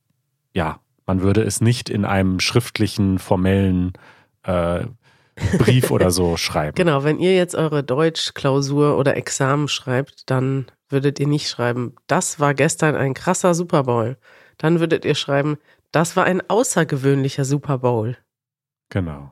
ja, 0.53 0.79
man 1.05 1.21
würde 1.21 1.41
es 1.41 1.61
nicht 1.61 1.89
in 1.89 2.05
einem 2.05 2.39
schriftlichen, 2.39 3.19
formellen 3.19 3.93
äh, 4.43 4.85
Brief 5.57 5.91
oder 5.91 6.11
so 6.11 6.37
schreiben. 6.37 6.75
Genau, 6.75 7.03
wenn 7.03 7.19
ihr 7.19 7.35
jetzt 7.35 7.55
eure 7.55 7.83
Deutschklausur 7.83 8.97
oder 8.97 9.17
Examen 9.17 9.67
schreibt, 9.67 10.29
dann 10.29 10.67
würdet 10.89 11.19
ihr 11.19 11.27
nicht 11.27 11.49
schreiben, 11.49 11.95
das 12.07 12.39
war 12.39 12.53
gestern 12.53 12.95
ein 12.95 13.13
krasser 13.13 13.53
Super 13.53 13.83
Bowl. 13.83 14.17
Dann 14.57 14.79
würdet 14.79 15.05
ihr 15.05 15.15
schreiben, 15.15 15.57
das 15.91 16.15
war 16.15 16.25
ein 16.25 16.41
außergewöhnlicher 16.47 17.45
Super 17.45 17.79
Bowl. 17.79 18.17
Genau. 18.89 19.31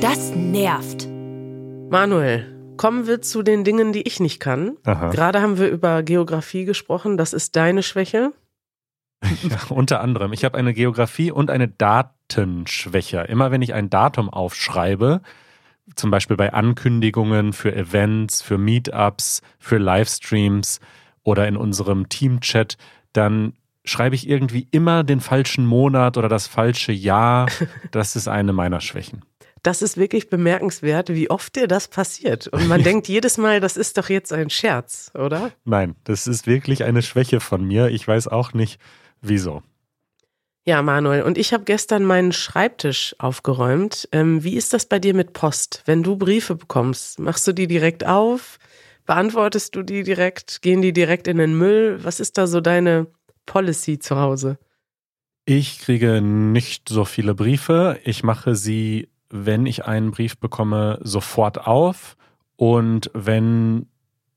Das 0.00 0.32
nervt. 0.34 1.08
Manuel, 1.90 2.57
Kommen 2.78 3.06
wir 3.06 3.20
zu 3.20 3.42
den 3.42 3.64
Dingen, 3.64 3.92
die 3.92 4.02
ich 4.02 4.20
nicht 4.20 4.40
kann. 4.40 4.76
Aha. 4.84 5.10
Gerade 5.10 5.42
haben 5.42 5.58
wir 5.58 5.68
über 5.68 6.02
Geografie 6.02 6.64
gesprochen. 6.64 7.18
Das 7.18 7.34
ist 7.34 7.56
deine 7.56 7.82
Schwäche. 7.82 8.32
Ja, 9.42 9.58
unter 9.68 10.00
anderem. 10.00 10.32
Ich 10.32 10.44
habe 10.44 10.56
eine 10.56 10.72
Geografie 10.72 11.30
und 11.30 11.50
eine 11.50 11.68
Datenschwäche. 11.68 13.22
Immer 13.22 13.50
wenn 13.50 13.62
ich 13.62 13.74
ein 13.74 13.90
Datum 13.90 14.30
aufschreibe, 14.30 15.20
zum 15.96 16.10
Beispiel 16.10 16.36
bei 16.36 16.52
Ankündigungen 16.52 17.52
für 17.52 17.74
Events, 17.74 18.42
für 18.42 18.58
Meetups, 18.58 19.42
für 19.58 19.78
Livestreams 19.78 20.80
oder 21.24 21.48
in 21.48 21.56
unserem 21.56 22.08
Teamchat, 22.08 22.76
dann 23.12 23.54
schreibe 23.84 24.14
ich 24.14 24.28
irgendwie 24.28 24.68
immer 24.70 25.02
den 25.02 25.20
falschen 25.20 25.66
Monat 25.66 26.16
oder 26.16 26.28
das 26.28 26.46
falsche 26.46 26.92
Jahr. 26.92 27.48
Das 27.90 28.16
ist 28.16 28.28
eine 28.28 28.52
meiner 28.52 28.80
Schwächen 28.80 29.22
das 29.68 29.82
ist 29.82 29.98
wirklich 29.98 30.30
bemerkenswert, 30.30 31.10
wie 31.10 31.28
oft 31.28 31.54
dir 31.54 31.68
das 31.68 31.88
passiert. 31.88 32.46
Und 32.46 32.68
man 32.68 32.82
denkt 32.84 33.06
jedes 33.06 33.36
Mal, 33.36 33.60
das 33.60 33.76
ist 33.76 33.98
doch 33.98 34.08
jetzt 34.08 34.32
ein 34.32 34.48
Scherz, 34.48 35.10
oder? 35.12 35.52
Nein, 35.66 35.94
das 36.04 36.26
ist 36.26 36.46
wirklich 36.46 36.84
eine 36.84 37.02
Schwäche 37.02 37.38
von 37.38 37.62
mir. 37.66 37.88
Ich 37.88 38.08
weiß 38.08 38.28
auch 38.28 38.54
nicht, 38.54 38.80
wieso. 39.20 39.62
Ja, 40.64 40.80
Manuel, 40.80 41.20
und 41.22 41.36
ich 41.36 41.52
habe 41.52 41.64
gestern 41.64 42.04
meinen 42.04 42.32
Schreibtisch 42.32 43.14
aufgeräumt. 43.18 44.08
Ähm, 44.10 44.42
wie 44.42 44.56
ist 44.56 44.72
das 44.72 44.86
bei 44.86 44.98
dir 44.98 45.12
mit 45.12 45.34
Post? 45.34 45.82
Wenn 45.84 46.02
du 46.02 46.16
Briefe 46.16 46.54
bekommst, 46.54 47.18
machst 47.18 47.46
du 47.46 47.52
die 47.52 47.66
direkt 47.66 48.06
auf? 48.06 48.58
Beantwortest 49.04 49.76
du 49.76 49.82
die 49.82 50.02
direkt? 50.02 50.62
Gehen 50.62 50.80
die 50.80 50.94
direkt 50.94 51.28
in 51.28 51.36
den 51.36 51.58
Müll? 51.58 52.02
Was 52.02 52.20
ist 52.20 52.38
da 52.38 52.46
so 52.46 52.62
deine 52.62 53.06
Policy 53.44 53.98
zu 53.98 54.16
Hause? 54.16 54.56
Ich 55.44 55.80
kriege 55.80 56.22
nicht 56.22 56.88
so 56.88 57.04
viele 57.04 57.34
Briefe. 57.34 57.98
Ich 58.04 58.22
mache 58.22 58.54
sie 58.54 59.08
wenn 59.30 59.66
ich 59.66 59.84
einen 59.86 60.10
Brief 60.10 60.38
bekomme, 60.38 60.98
sofort 61.02 61.66
auf. 61.66 62.16
Und 62.56 63.10
wenn 63.14 63.86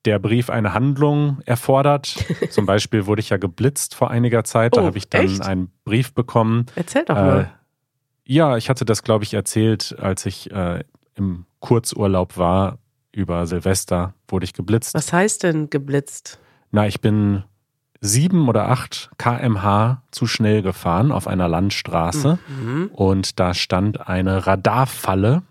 der 0.05 0.19
Brief 0.19 0.49
eine 0.49 0.73
Handlung 0.73 1.39
erfordert, 1.45 2.15
zum 2.49 2.65
Beispiel 2.65 3.05
wurde 3.05 3.21
ich 3.21 3.29
ja 3.29 3.37
geblitzt 3.37 3.95
vor 3.95 4.11
einiger 4.11 4.43
Zeit, 4.43 4.73
oh, 4.73 4.81
da 4.81 4.85
habe 4.85 4.97
ich 4.97 5.09
dann 5.09 5.25
echt? 5.25 5.41
einen 5.41 5.71
Brief 5.83 6.13
bekommen. 6.13 6.65
Erzähl 6.75 7.05
doch 7.05 7.15
mal. 7.15 7.41
Äh, 7.41 7.47
ja, 8.25 8.57
ich 8.57 8.69
hatte 8.69 8.85
das, 8.85 9.03
glaube 9.03 9.23
ich, 9.23 9.33
erzählt, 9.33 9.95
als 9.99 10.25
ich 10.25 10.51
äh, 10.51 10.83
im 11.15 11.45
Kurzurlaub 11.59 12.37
war 12.37 12.77
über 13.11 13.45
Silvester, 13.45 14.13
wurde 14.27 14.45
ich 14.45 14.53
geblitzt. 14.53 14.93
Was 14.93 15.11
heißt 15.11 15.43
denn 15.43 15.69
geblitzt? 15.69 16.39
Na, 16.71 16.87
ich 16.87 17.01
bin 17.01 17.43
sieben 18.01 18.49
oder 18.49 18.69
acht 18.69 19.11
kmh 19.17 20.01
zu 20.11 20.25
schnell 20.25 20.63
gefahren 20.63 21.11
auf 21.11 21.27
einer 21.27 21.47
Landstraße 21.47 22.39
mhm. 22.47 22.89
und 22.93 23.39
da 23.39 23.53
stand 23.53 24.07
eine 24.07 24.47
Radarfalle 24.47 25.43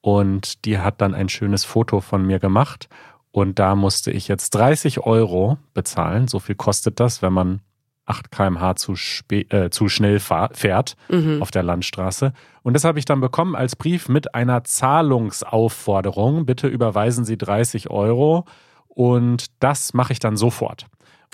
und 0.00 0.64
die 0.64 0.78
hat 0.78 1.00
dann 1.02 1.14
ein 1.14 1.28
schönes 1.28 1.64
Foto 1.64 2.00
von 2.00 2.26
mir 2.26 2.38
gemacht 2.38 2.88
und 3.30 3.58
da 3.58 3.74
musste 3.74 4.10
ich 4.10 4.28
jetzt 4.28 4.50
30 4.50 5.00
Euro 5.00 5.58
bezahlen. 5.74 6.28
So 6.28 6.38
viel 6.38 6.54
kostet 6.54 7.00
das, 7.00 7.22
wenn 7.22 7.32
man 7.32 7.60
8 8.04 8.30
kmh 8.30 8.76
zu, 8.76 8.94
äh, 9.30 9.70
zu 9.70 9.88
schnell 9.88 10.18
fährt 10.20 10.96
mhm. 11.08 11.40
auf 11.40 11.50
der 11.50 11.62
Landstraße. 11.62 12.32
Und 12.62 12.74
das 12.74 12.84
habe 12.84 12.98
ich 12.98 13.06
dann 13.06 13.20
bekommen 13.20 13.56
als 13.56 13.74
Brief 13.74 14.08
mit 14.08 14.34
einer 14.34 14.64
Zahlungsaufforderung. 14.64 16.44
Bitte 16.44 16.68
überweisen 16.68 17.24
Sie 17.24 17.38
30 17.38 17.90
Euro. 17.90 18.44
Und 18.88 19.46
das 19.60 19.94
mache 19.94 20.12
ich 20.12 20.18
dann 20.18 20.36
sofort. 20.36 20.86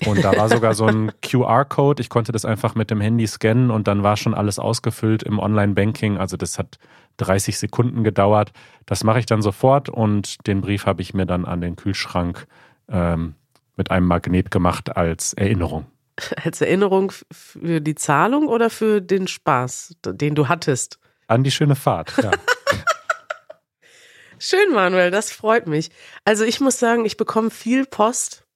Und 0.05 0.23
da 0.23 0.35
war 0.35 0.47
sogar 0.47 0.73
so 0.73 0.85
ein 0.85 1.11
QR-Code. 1.21 2.01
Ich 2.01 2.09
konnte 2.09 2.31
das 2.31 2.45
einfach 2.45 2.75
mit 2.75 2.89
dem 2.89 3.01
Handy 3.01 3.27
scannen 3.27 3.69
und 3.69 3.87
dann 3.87 4.03
war 4.03 4.17
schon 4.17 4.33
alles 4.33 4.59
ausgefüllt 4.59 5.23
im 5.23 5.39
Online-Banking. 5.39 6.17
Also 6.17 6.37
das 6.37 6.57
hat 6.57 6.79
30 7.17 7.57
Sekunden 7.57 8.03
gedauert. 8.03 8.51
Das 8.85 9.03
mache 9.03 9.19
ich 9.19 9.25
dann 9.25 9.41
sofort 9.41 9.89
und 9.89 10.47
den 10.47 10.61
Brief 10.61 10.85
habe 10.85 11.01
ich 11.01 11.13
mir 11.13 11.25
dann 11.25 11.45
an 11.45 11.59
den 11.59 11.75
Kühlschrank 11.75 12.47
ähm, 12.87 13.35
mit 13.75 13.91
einem 13.91 14.07
Magnet 14.07 14.51
gemacht 14.51 14.95
als 14.95 15.33
Erinnerung. 15.33 15.85
Als 16.43 16.59
Erinnerung 16.59 17.13
für 17.31 17.79
die 17.79 17.95
Zahlung 17.95 18.49
oder 18.49 18.69
für 18.69 18.99
den 18.99 19.27
Spaß, 19.27 19.95
den 20.03 20.35
du 20.35 20.49
hattest? 20.49 20.99
An 21.27 21.45
die 21.45 21.51
schöne 21.51 21.77
Fahrt, 21.77 22.13
ja. 22.21 22.31
Schön, 24.37 24.73
Manuel, 24.73 25.11
das 25.11 25.31
freut 25.31 25.67
mich. 25.67 25.91
Also 26.25 26.43
ich 26.43 26.59
muss 26.59 26.77
sagen, 26.77 27.05
ich 27.05 27.15
bekomme 27.15 27.51
viel 27.51 27.85
Post 27.85 28.48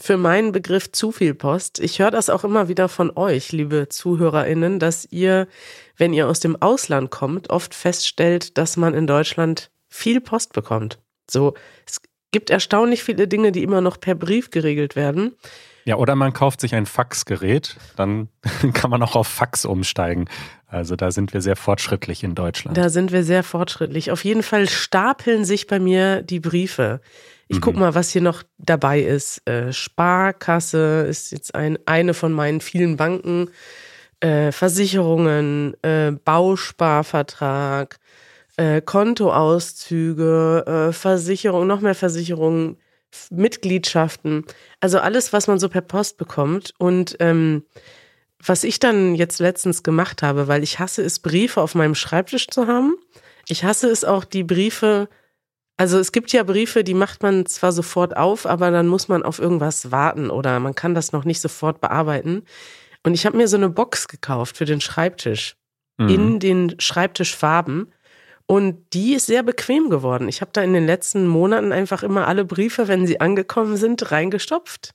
für 0.00 0.16
meinen 0.16 0.52
Begriff 0.52 0.92
zu 0.92 1.10
viel 1.10 1.34
Post. 1.34 1.80
Ich 1.80 1.98
höre 1.98 2.10
das 2.10 2.30
auch 2.30 2.44
immer 2.44 2.68
wieder 2.68 2.88
von 2.88 3.10
euch, 3.16 3.52
liebe 3.52 3.88
ZuhörerInnen, 3.88 4.78
dass 4.78 5.06
ihr, 5.10 5.48
wenn 5.96 6.12
ihr 6.12 6.28
aus 6.28 6.40
dem 6.40 6.60
Ausland 6.60 7.10
kommt, 7.10 7.50
oft 7.50 7.74
feststellt, 7.74 8.56
dass 8.58 8.76
man 8.76 8.94
in 8.94 9.06
Deutschland 9.06 9.70
viel 9.88 10.20
Post 10.20 10.52
bekommt. 10.52 10.98
So, 11.28 11.54
es 11.84 11.98
gibt 12.30 12.50
erstaunlich 12.50 13.02
viele 13.02 13.26
Dinge, 13.26 13.50
die 13.52 13.62
immer 13.62 13.80
noch 13.80 13.98
per 13.98 14.14
Brief 14.14 14.50
geregelt 14.50 14.94
werden. 14.94 15.34
Ja, 15.84 15.96
oder 15.96 16.14
man 16.14 16.32
kauft 16.32 16.60
sich 16.60 16.74
ein 16.74 16.86
Faxgerät, 16.86 17.76
dann 17.96 18.28
kann 18.74 18.90
man 18.90 19.02
auch 19.02 19.16
auf 19.16 19.26
Fax 19.26 19.64
umsteigen. 19.64 20.28
Also 20.66 20.96
da 20.96 21.10
sind 21.10 21.32
wir 21.32 21.40
sehr 21.40 21.56
fortschrittlich 21.56 22.22
in 22.22 22.34
Deutschland. 22.34 22.76
Da 22.76 22.90
sind 22.90 23.10
wir 23.10 23.24
sehr 23.24 23.42
fortschrittlich. 23.42 24.10
Auf 24.10 24.22
jeden 24.22 24.42
Fall 24.42 24.68
stapeln 24.68 25.46
sich 25.46 25.66
bei 25.66 25.80
mir 25.80 26.22
die 26.22 26.40
Briefe. 26.40 27.00
Ich 27.48 27.56
mhm. 27.56 27.60
guck 27.62 27.76
mal, 27.76 27.94
was 27.94 28.10
hier 28.10 28.22
noch 28.22 28.42
dabei 28.58 29.00
ist. 29.00 29.46
Äh, 29.48 29.72
Sparkasse 29.72 31.06
ist 31.08 31.32
jetzt 31.32 31.54
ein, 31.54 31.78
eine 31.86 32.14
von 32.14 32.32
meinen 32.32 32.60
vielen 32.60 32.96
Banken. 32.96 33.50
Äh, 34.20 34.52
Versicherungen, 34.52 35.74
äh, 35.82 36.12
Bausparvertrag, 36.12 37.98
äh, 38.56 38.80
Kontoauszüge, 38.80 40.64
äh, 40.66 40.92
Versicherung, 40.92 41.66
noch 41.66 41.80
mehr 41.80 41.94
Versicherungen, 41.94 42.76
Mitgliedschaften. 43.30 44.44
Also 44.80 44.98
alles, 44.98 45.32
was 45.32 45.46
man 45.46 45.58
so 45.58 45.68
per 45.68 45.80
Post 45.80 46.18
bekommt. 46.18 46.74
Und 46.78 47.16
ähm, 47.20 47.62
was 48.44 48.64
ich 48.64 48.78
dann 48.78 49.14
jetzt 49.14 49.40
letztens 49.40 49.82
gemacht 49.82 50.22
habe, 50.22 50.48
weil 50.48 50.62
ich 50.62 50.78
hasse 50.78 51.02
es, 51.02 51.18
Briefe 51.18 51.60
auf 51.60 51.74
meinem 51.74 51.94
Schreibtisch 51.94 52.48
zu 52.48 52.66
haben. 52.66 52.94
Ich 53.48 53.64
hasse 53.64 53.88
es 53.88 54.04
auch, 54.04 54.24
die 54.24 54.44
Briefe 54.44 55.08
Also 55.78 55.98
es 56.00 56.10
gibt 56.10 56.32
ja 56.32 56.42
Briefe, 56.42 56.82
die 56.82 56.94
macht 56.94 57.22
man 57.22 57.46
zwar 57.46 57.70
sofort 57.70 58.16
auf, 58.16 58.46
aber 58.46 58.72
dann 58.72 58.88
muss 58.88 59.06
man 59.06 59.22
auf 59.22 59.38
irgendwas 59.38 59.92
warten 59.92 60.28
oder 60.28 60.58
man 60.58 60.74
kann 60.74 60.94
das 60.94 61.12
noch 61.12 61.24
nicht 61.24 61.40
sofort 61.40 61.80
bearbeiten. 61.80 62.42
Und 63.04 63.14
ich 63.14 63.24
habe 63.24 63.36
mir 63.36 63.46
so 63.46 63.56
eine 63.56 63.68
Box 63.68 64.08
gekauft 64.08 64.56
für 64.56 64.64
den 64.64 64.80
Schreibtisch 64.80 65.56
mhm. 65.96 66.08
in 66.08 66.38
den 66.40 66.80
Schreibtischfarben. 66.80 67.92
Und 68.46 68.92
die 68.92 69.14
ist 69.14 69.26
sehr 69.26 69.44
bequem 69.44 69.88
geworden. 69.88 70.28
Ich 70.28 70.40
habe 70.40 70.50
da 70.52 70.62
in 70.62 70.72
den 70.72 70.86
letzten 70.86 71.28
Monaten 71.28 71.70
einfach 71.70 72.02
immer 72.02 72.26
alle 72.26 72.44
Briefe, 72.44 72.88
wenn 72.88 73.06
sie 73.06 73.20
angekommen 73.20 73.76
sind, 73.76 74.10
reingestopft. 74.10 74.94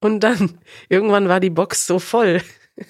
Und 0.00 0.20
dann 0.20 0.58
irgendwann 0.88 1.28
war 1.28 1.40
die 1.40 1.50
Box 1.50 1.86
so 1.86 1.98
voll, 1.98 2.40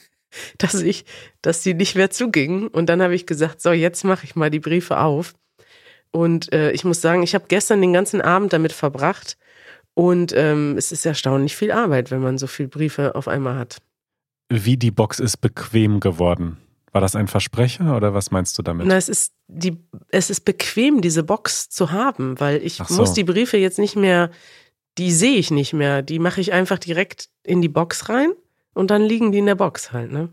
dass 0.58 0.74
ich, 0.74 1.04
dass 1.42 1.64
sie 1.64 1.74
nicht 1.74 1.96
mehr 1.96 2.10
zuging. 2.10 2.68
Und 2.68 2.88
dann 2.88 3.02
habe 3.02 3.16
ich 3.16 3.26
gesagt, 3.26 3.60
so 3.60 3.72
jetzt 3.72 4.04
mache 4.04 4.24
ich 4.24 4.36
mal 4.36 4.50
die 4.50 4.60
Briefe 4.60 5.00
auf. 5.00 5.34
Und 6.10 6.52
äh, 6.52 6.70
ich 6.72 6.84
muss 6.84 7.00
sagen, 7.00 7.22
ich 7.22 7.34
habe 7.34 7.44
gestern 7.48 7.80
den 7.80 7.92
ganzen 7.92 8.20
Abend 8.20 8.52
damit 8.52 8.72
verbracht. 8.72 9.36
Und 9.94 10.32
ähm, 10.36 10.76
es 10.78 10.92
ist 10.92 11.04
erstaunlich 11.04 11.56
viel 11.56 11.72
Arbeit, 11.72 12.10
wenn 12.10 12.20
man 12.20 12.38
so 12.38 12.46
viele 12.46 12.68
Briefe 12.68 13.14
auf 13.14 13.26
einmal 13.26 13.56
hat. 13.56 13.78
Wie 14.48 14.76
die 14.76 14.90
Box 14.90 15.18
ist 15.18 15.38
bequem 15.38 16.00
geworden. 16.00 16.58
War 16.92 17.00
das 17.00 17.16
ein 17.16 17.28
Versprecher 17.28 17.96
oder 17.96 18.14
was 18.14 18.30
meinst 18.30 18.56
du 18.58 18.62
damit? 18.62 18.86
Na, 18.86 18.96
es 18.96 19.08
ist 19.08 19.34
die, 19.46 19.76
es 20.10 20.30
ist 20.30 20.44
bequem, 20.44 21.00
diese 21.00 21.22
Box 21.22 21.68
zu 21.68 21.90
haben, 21.90 22.40
weil 22.40 22.62
ich 22.62 22.74
so. 22.74 22.94
muss 22.94 23.12
die 23.12 23.24
Briefe 23.24 23.58
jetzt 23.58 23.78
nicht 23.78 23.96
mehr, 23.96 24.30
die 24.96 25.12
sehe 25.12 25.36
ich 25.36 25.50
nicht 25.50 25.74
mehr. 25.74 26.02
Die 26.02 26.18
mache 26.18 26.40
ich 26.40 26.52
einfach 26.52 26.78
direkt 26.78 27.28
in 27.42 27.60
die 27.60 27.68
Box 27.68 28.08
rein 28.08 28.32
und 28.72 28.90
dann 28.90 29.02
liegen 29.02 29.32
die 29.32 29.38
in 29.38 29.46
der 29.46 29.54
Box 29.54 29.92
halt, 29.92 30.12
ne? 30.12 30.30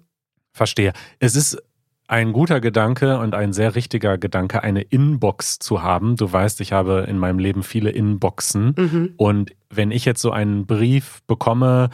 Verstehe. 0.53 0.93
Es 1.19 1.35
ist 1.35 1.61
ein 2.07 2.33
guter 2.33 2.61
Gedanke 2.61 3.17
und 3.17 3.33
ein 3.33 3.51
sehr 3.53 3.75
richtiger 3.75 4.17
Gedanke, 4.17 4.63
eine 4.63 4.81
Inbox 4.81 5.59
zu 5.59 5.81
haben. 5.81 6.15
Du 6.15 6.31
weißt, 6.31 6.61
ich 6.61 6.71
habe 6.71 7.05
in 7.07 7.17
meinem 7.17 7.39
Leben 7.39 7.63
viele 7.63 7.89
Inboxen. 7.89 8.75
Mhm. 8.77 9.13
Und 9.17 9.51
wenn 9.69 9.91
ich 9.91 10.05
jetzt 10.05 10.21
so 10.21 10.31
einen 10.31 10.67
Brief 10.67 11.21
bekomme, 11.25 11.89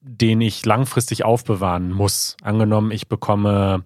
den 0.00 0.40
ich 0.40 0.64
langfristig 0.64 1.24
aufbewahren 1.24 1.90
muss, 1.90 2.36
angenommen, 2.42 2.92
ich 2.92 3.08
bekomme, 3.08 3.84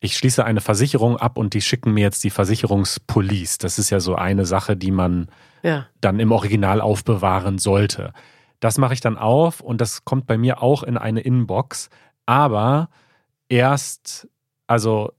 ich 0.00 0.16
schließe 0.16 0.44
eine 0.44 0.60
Versicherung 0.60 1.16
ab 1.16 1.38
und 1.38 1.54
die 1.54 1.62
schicken 1.62 1.94
mir 1.94 2.02
jetzt 2.02 2.24
die 2.24 2.30
Versicherungspolice. 2.30 3.58
Das 3.58 3.78
ist 3.78 3.90
ja 3.90 4.00
so 4.00 4.16
eine 4.16 4.44
Sache, 4.46 4.76
die 4.76 4.90
man 4.90 5.28
ja. 5.62 5.86
dann 6.00 6.18
im 6.18 6.32
Original 6.32 6.80
aufbewahren 6.80 7.58
sollte. 7.58 8.12
Das 8.60 8.78
mache 8.78 8.94
ich 8.94 9.00
dann 9.00 9.16
auf 9.16 9.60
und 9.60 9.80
das 9.80 10.04
kommt 10.04 10.26
bei 10.26 10.36
mir 10.36 10.62
auch 10.62 10.82
in 10.82 10.98
eine 10.98 11.20
Inbox. 11.20 11.88
Aber 12.26 12.88
erst 13.48 14.28
also 14.66 15.12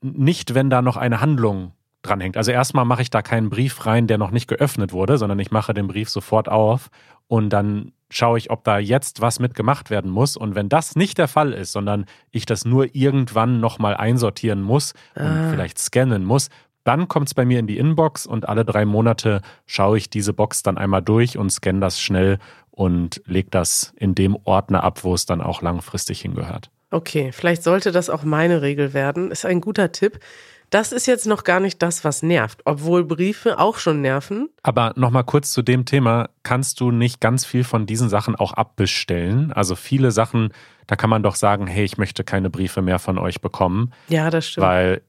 nicht, 0.00 0.54
wenn 0.54 0.70
da 0.70 0.82
noch 0.82 0.96
eine 0.96 1.20
Handlung 1.20 1.72
dranhängt. 2.02 2.36
Also 2.36 2.50
erstmal 2.50 2.84
mache 2.84 3.02
ich 3.02 3.10
da 3.10 3.22
keinen 3.22 3.50
Brief 3.50 3.86
rein, 3.86 4.06
der 4.06 4.18
noch 4.18 4.30
nicht 4.30 4.46
geöffnet 4.46 4.92
wurde, 4.92 5.18
sondern 5.18 5.38
ich 5.38 5.50
mache 5.50 5.74
den 5.74 5.88
Brief 5.88 6.10
sofort 6.10 6.48
auf 6.48 6.90
und 7.26 7.50
dann 7.50 7.92
schaue 8.10 8.38
ich, 8.38 8.50
ob 8.50 8.64
da 8.64 8.78
jetzt 8.78 9.20
was 9.20 9.40
mitgemacht 9.40 9.90
werden 9.90 10.10
muss. 10.10 10.36
Und 10.36 10.54
wenn 10.54 10.68
das 10.68 10.94
nicht 10.94 11.18
der 11.18 11.28
Fall 11.28 11.52
ist, 11.52 11.72
sondern 11.72 12.04
ich 12.30 12.46
das 12.46 12.64
nur 12.64 12.94
irgendwann 12.94 13.60
nochmal 13.60 13.96
einsortieren 13.96 14.62
muss 14.62 14.92
und 15.16 15.24
ah. 15.24 15.50
vielleicht 15.50 15.78
scannen 15.78 16.24
muss, 16.24 16.50
dann 16.84 17.08
kommt 17.08 17.28
es 17.28 17.34
bei 17.34 17.46
mir 17.46 17.58
in 17.58 17.66
die 17.66 17.78
Inbox 17.78 18.26
und 18.26 18.46
alle 18.46 18.64
drei 18.64 18.84
Monate 18.84 19.40
schaue 19.64 19.96
ich 19.96 20.10
diese 20.10 20.34
Box 20.34 20.62
dann 20.62 20.76
einmal 20.76 21.02
durch 21.02 21.38
und 21.38 21.50
scanne 21.50 21.80
das 21.80 21.98
schnell 21.98 22.38
und 22.70 23.22
lege 23.24 23.48
das 23.50 23.94
in 23.96 24.14
dem 24.14 24.36
Ordner 24.44 24.84
ab, 24.84 25.02
wo 25.02 25.14
es 25.14 25.24
dann 25.24 25.40
auch 25.40 25.62
langfristig 25.62 26.20
hingehört. 26.20 26.70
Okay, 26.94 27.32
vielleicht 27.32 27.64
sollte 27.64 27.90
das 27.90 28.08
auch 28.08 28.22
meine 28.22 28.62
Regel 28.62 28.94
werden. 28.94 29.32
Ist 29.32 29.44
ein 29.44 29.60
guter 29.60 29.90
Tipp. 29.90 30.20
Das 30.70 30.92
ist 30.92 31.06
jetzt 31.06 31.26
noch 31.26 31.42
gar 31.42 31.58
nicht 31.58 31.82
das, 31.82 32.04
was 32.04 32.22
nervt, 32.22 32.60
obwohl 32.66 33.02
Briefe 33.04 33.58
auch 33.58 33.78
schon 33.78 34.00
nerven. 34.00 34.48
Aber 34.62 34.92
nochmal 34.94 35.24
kurz 35.24 35.50
zu 35.50 35.62
dem 35.62 35.86
Thema, 35.86 36.28
kannst 36.44 36.78
du 36.78 36.92
nicht 36.92 37.20
ganz 37.20 37.44
viel 37.44 37.64
von 37.64 37.86
diesen 37.86 38.08
Sachen 38.08 38.36
auch 38.36 38.52
abbestellen? 38.52 39.52
Also 39.52 39.74
viele 39.74 40.12
Sachen, 40.12 40.50
da 40.86 40.94
kann 40.94 41.10
man 41.10 41.24
doch 41.24 41.34
sagen, 41.34 41.66
hey, 41.66 41.84
ich 41.84 41.98
möchte 41.98 42.22
keine 42.22 42.48
Briefe 42.48 42.80
mehr 42.80 43.00
von 43.00 43.18
euch 43.18 43.40
bekommen. 43.40 43.92
Ja, 44.08 44.30
das 44.30 44.46
stimmt. 44.46 44.64
Weil 44.64 45.02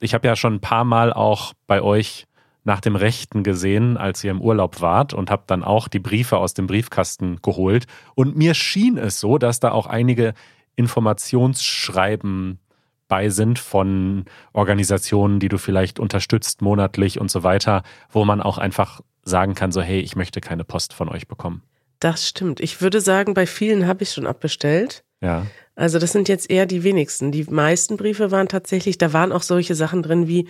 ich 0.00 0.14
habe 0.14 0.26
ja 0.26 0.34
schon 0.34 0.54
ein 0.54 0.60
paar 0.60 0.84
Mal 0.84 1.12
auch 1.12 1.52
bei 1.68 1.82
euch 1.82 2.26
nach 2.64 2.80
dem 2.80 2.96
Rechten 2.96 3.44
gesehen, 3.44 3.96
als 3.96 4.24
ihr 4.24 4.32
im 4.32 4.40
Urlaub 4.40 4.80
wart 4.80 5.14
und 5.14 5.30
habe 5.30 5.44
dann 5.46 5.62
auch 5.62 5.86
die 5.86 6.00
Briefe 6.00 6.36
aus 6.36 6.52
dem 6.54 6.66
Briefkasten 6.66 7.38
geholt. 7.42 7.86
Und 8.16 8.36
mir 8.36 8.54
schien 8.54 8.98
es 8.98 9.20
so, 9.20 9.38
dass 9.38 9.60
da 9.60 9.70
auch 9.70 9.86
einige 9.86 10.34
Informationsschreiben 10.78 12.60
bei 13.08 13.30
sind 13.30 13.58
von 13.58 14.26
Organisationen, 14.52 15.40
die 15.40 15.48
du 15.48 15.58
vielleicht 15.58 15.98
unterstützt 15.98 16.62
monatlich 16.62 17.20
und 17.20 17.30
so 17.30 17.42
weiter, 17.42 17.82
wo 18.10 18.24
man 18.24 18.40
auch 18.40 18.58
einfach 18.58 19.00
sagen 19.22 19.54
kann, 19.54 19.72
so 19.72 19.80
hey, 19.80 20.00
ich 20.00 20.14
möchte 20.14 20.40
keine 20.40 20.64
Post 20.64 20.94
von 20.94 21.08
euch 21.08 21.26
bekommen. 21.26 21.62
Das 22.00 22.28
stimmt. 22.28 22.60
Ich 22.60 22.80
würde 22.80 23.00
sagen, 23.00 23.34
bei 23.34 23.46
vielen 23.46 23.86
habe 23.86 24.04
ich 24.04 24.12
schon 24.12 24.26
abbestellt. 24.26 25.02
Ja. 25.20 25.46
Also 25.74 25.98
das 25.98 26.12
sind 26.12 26.28
jetzt 26.28 26.48
eher 26.48 26.66
die 26.66 26.84
wenigsten. 26.84 27.32
Die 27.32 27.44
meisten 27.44 27.96
Briefe 27.96 28.30
waren 28.30 28.48
tatsächlich, 28.48 28.98
da 28.98 29.12
waren 29.12 29.32
auch 29.32 29.42
solche 29.42 29.74
Sachen 29.74 30.02
drin 30.02 30.28
wie 30.28 30.48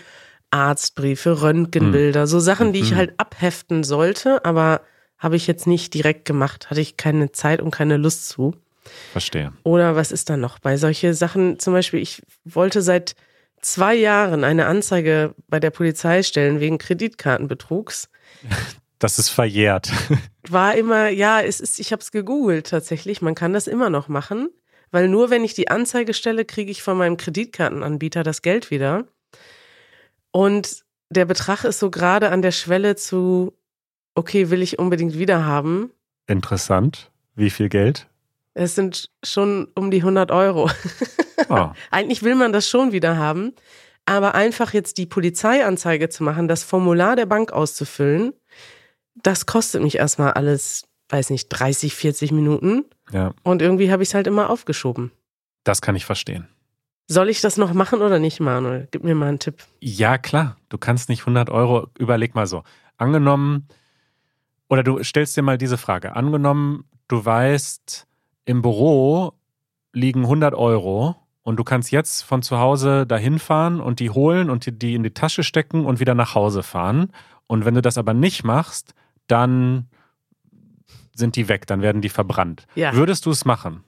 Arztbriefe, 0.51 1.43
Röntgenbilder, 1.43 2.23
mhm. 2.23 2.27
so 2.27 2.39
Sachen, 2.39 2.73
die 2.73 2.81
ich 2.81 2.93
mhm. 2.93 2.97
halt 2.97 3.15
abheften 3.19 3.85
sollte, 3.85 4.45
aber 4.45 4.83
habe 5.19 5.37
ich 5.37 5.47
jetzt 5.47 5.67
nicht 5.67 5.95
direkt 5.95 6.25
gemacht, 6.25 6.71
hatte 6.71 6.81
ich 6.81 6.97
keine 6.97 7.33
Zeit 7.33 7.61
und 7.61 7.71
keine 7.71 7.97
Lust 7.97 8.29
zu. 8.29 8.55
Verstehe. 9.13 9.53
Oder 9.63 9.97
was 9.97 10.13
ist 10.13 10.31
da 10.31 10.37
noch? 10.37 10.59
Bei 10.59 10.77
solche 10.77 11.15
Sachen, 11.15 11.59
zum 11.59 11.73
Beispiel, 11.73 12.01
ich 12.01 12.23
wollte 12.45 12.83
seit 12.83 13.15
zwei 13.61 13.95
Jahren 13.95 14.45
eine 14.45 14.67
Anzeige 14.67 15.35
bei 15.49 15.61
der 15.61 15.71
Polizei 15.71 16.23
stellen 16.23 16.61
wegen 16.61 16.79
Kreditkartenbetrugs. 16.79 18.09
Das 19.01 19.21
ist 19.21 19.29
verjährt. 19.29 19.93
War 20.49 20.75
immer, 20.75 21.09
ja, 21.09 21.41
es 21.41 21.61
ist, 21.61 21.79
ich 21.79 21.93
habe 21.93 22.03
es 22.03 22.11
gegoogelt 22.11 22.69
tatsächlich. 22.69 23.23
Man 23.23 23.37
kann 23.37 23.53
das 23.53 23.69
immer 23.69 23.91
noch 23.91 24.09
machen, 24.09 24.49
weil 24.91 25.07
nur 25.07 25.31
wenn 25.31 25.45
ich 25.45 25.55
die 25.55 25.69
Anzeige 25.69 26.15
stelle, 26.15 26.45
kriege 26.45 26.73
ich 26.73 26.83
von 26.83 26.99
meinem 26.99 27.17
Kreditkartenanbieter 27.17 28.25
das 28.25 28.43
Geld 28.43 28.73
wieder. 28.73 29.07
Und 30.33 30.85
der 31.11 31.27
Betrag 31.27 31.65
ist 31.65 31.79
so 31.79 31.91
gerade 31.91 32.31
an 32.31 32.43
der 32.43 32.51
Schwelle 32.51 32.97
zu, 32.97 33.57
okay, 34.17 34.51
will 34.51 34.63
ich 34.63 34.79
unbedingt 34.81 35.17
wieder 35.17 35.45
haben. 35.45 35.93
Interessant. 36.27 37.11
Wie 37.37 37.51
viel 37.51 37.69
Geld? 37.69 38.09
Es 38.59 38.75
sind 38.75 39.11
schon 39.23 39.69
um 39.77 39.91
die 39.93 39.99
100 39.99 40.33
Euro. 40.33 40.69
Oh. 41.49 41.69
Eigentlich 41.93 42.25
will 42.25 42.35
man 42.35 42.53
das 42.53 42.69
schon 42.69 42.91
wieder 42.91 43.17
haben. 43.17 43.55
Aber 44.05 44.35
einfach 44.35 44.73
jetzt 44.73 44.99
die 44.99 45.07
Polizeianzeige 45.07 46.09
zu 46.09 46.25
machen, 46.25 46.49
das 46.49 46.65
Formular 46.65 47.15
der 47.15 47.27
Bank 47.27 47.53
auszufüllen, 47.53 48.33
das 49.15 49.47
kostet 49.47 49.83
mich 49.83 49.99
erstmal 49.99 50.33
alles, 50.33 50.89
weiß 51.11 51.31
nicht, 51.31 51.49
30, 51.51 51.95
40 51.95 52.33
Minuten. 52.33 52.85
Ja. 53.13 53.33
Und 53.45 53.63
irgendwie 53.63 53.93
habe 53.93 54.03
ich 54.03 54.09
es 54.09 54.15
halt 54.15 54.27
immer 54.27 54.51
aufgeschoben. 54.51 55.13
Das 55.63 55.81
kann 55.81 55.95
ich 55.95 56.05
verstehen. 56.05 56.49
Soll 57.07 57.29
ich 57.29 57.41
das 57.41 57.59
noch 57.59 57.73
machen 57.75 58.03
oder 58.03 58.19
nicht, 58.19 58.41
Manuel? 58.41 58.89
Gib 58.91 59.05
mir 59.05 59.15
mal 59.15 59.29
einen 59.29 59.39
Tipp. 59.39 59.63
Ja, 59.81 60.19
klar. 60.19 60.57
Du 60.69 60.79
kannst 60.79 61.09
nicht 61.09 61.21
100 61.21 61.49
Euro, 61.51 61.89
überleg 61.99 62.35
mal 62.35 62.47
so. 62.47 62.65
Angenommen, 62.97 63.69
oder 64.69 64.83
du 64.83 65.03
stellst 65.05 65.37
dir 65.37 65.43
mal 65.43 65.59
diese 65.59 65.79
Frage. 65.79 66.17
Angenommen, 66.17 66.85
du 67.07 67.25
weißt, 67.25 68.08
im 68.49 68.63
Büro 68.63 69.35
liegen 69.93 70.23
100 70.23 70.55
Euro 70.55 71.17
und 71.43 71.57
du 71.57 71.65
kannst 71.65 71.91
jetzt 71.91 72.23
von 72.23 72.43
zu 72.43 72.59
Hause 72.59 73.07
dahin 73.07 73.39
fahren 73.39 73.79
und 73.79 74.01
die 74.01 74.09
holen 74.09 74.49
und 74.49 74.83
die 74.83 74.95
in 74.95 75.03
die 75.03 75.13
Tasche 75.13 75.43
stecken 75.43 75.85
und 75.85 76.01
wieder 76.01 76.15
nach 76.15 76.35
Hause 76.35 76.63
fahren. 76.63 77.13
Und 77.47 77.67
wenn 77.67 77.75
du 77.75 77.83
das 77.83 77.99
aber 77.99 78.15
nicht 78.15 78.45
machst, 78.45 78.95
dann 79.27 79.91
sind 81.15 81.37
die 81.37 81.51
weg, 81.51 81.67
dann 81.67 81.83
werden 81.83 82.01
die 82.01 82.09
verbrannt. 82.09 82.67
Ja. 82.75 82.95
Würdest 82.95 83.27
du 83.27 83.31
es 83.31 83.45
machen? 83.45 83.85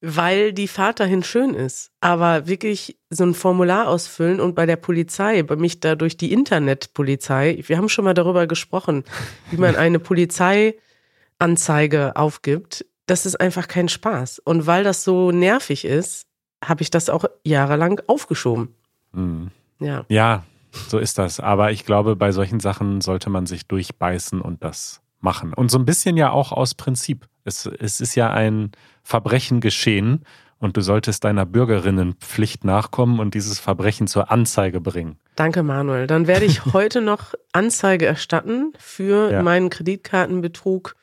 Weil 0.00 0.52
die 0.52 0.68
Fahrt 0.68 1.00
dahin 1.00 1.24
schön 1.24 1.54
ist. 1.54 1.90
Aber 2.00 2.46
wirklich 2.46 3.00
so 3.10 3.24
ein 3.24 3.34
Formular 3.34 3.88
ausfüllen 3.88 4.38
und 4.38 4.54
bei 4.54 4.64
der 4.64 4.76
Polizei, 4.76 5.42
bei 5.42 5.56
mich 5.56 5.80
da 5.80 5.96
durch 5.96 6.16
die 6.16 6.32
Internetpolizei, 6.32 7.64
wir 7.66 7.78
haben 7.78 7.88
schon 7.88 8.04
mal 8.04 8.14
darüber 8.14 8.46
gesprochen, 8.46 9.02
wie 9.50 9.56
man 9.56 9.74
eine 9.82 9.98
Polizeianzeige 9.98 12.14
aufgibt 12.14 12.86
das 13.06 13.26
ist 13.26 13.40
einfach 13.40 13.68
kein 13.68 13.88
Spaß. 13.88 14.38
Und 14.40 14.66
weil 14.66 14.84
das 14.84 15.04
so 15.04 15.30
nervig 15.30 15.84
ist, 15.84 16.26
habe 16.64 16.82
ich 16.82 16.90
das 16.90 17.10
auch 17.10 17.24
jahrelang 17.44 18.00
aufgeschoben. 18.06 18.74
Mhm. 19.12 19.50
Ja. 19.80 20.04
Ja, 20.08 20.44
so 20.88 20.98
ist 20.98 21.18
das. 21.18 21.40
Aber 21.40 21.72
ich 21.72 21.84
glaube, 21.84 22.16
bei 22.16 22.32
solchen 22.32 22.60
Sachen 22.60 23.00
sollte 23.00 23.30
man 23.30 23.46
sich 23.46 23.66
durchbeißen 23.66 24.40
und 24.40 24.62
das 24.62 25.00
machen. 25.20 25.52
Und 25.54 25.70
so 25.70 25.78
ein 25.78 25.84
bisschen 25.84 26.16
ja 26.16 26.30
auch 26.30 26.52
aus 26.52 26.74
Prinzip. 26.74 27.26
Es, 27.44 27.66
es 27.66 28.00
ist 28.00 28.14
ja 28.14 28.30
ein 28.30 28.72
Verbrechen 29.02 29.60
geschehen 29.60 30.24
und 30.58 30.76
du 30.76 30.80
solltest 30.80 31.24
deiner 31.24 31.44
Bürgerinnenpflicht 31.44 32.64
nachkommen 32.64 33.18
und 33.18 33.34
dieses 33.34 33.58
Verbrechen 33.58 34.06
zur 34.06 34.30
Anzeige 34.30 34.80
bringen. 34.80 35.18
Danke, 35.34 35.64
Manuel. 35.64 36.06
Dann 36.06 36.26
werde 36.28 36.44
ich 36.44 36.64
heute 36.72 37.00
noch 37.00 37.34
Anzeige 37.52 38.06
erstatten 38.06 38.72
für 38.78 39.32
ja. 39.32 39.42
meinen 39.42 39.70
Kreditkartenbetrug 39.70 40.94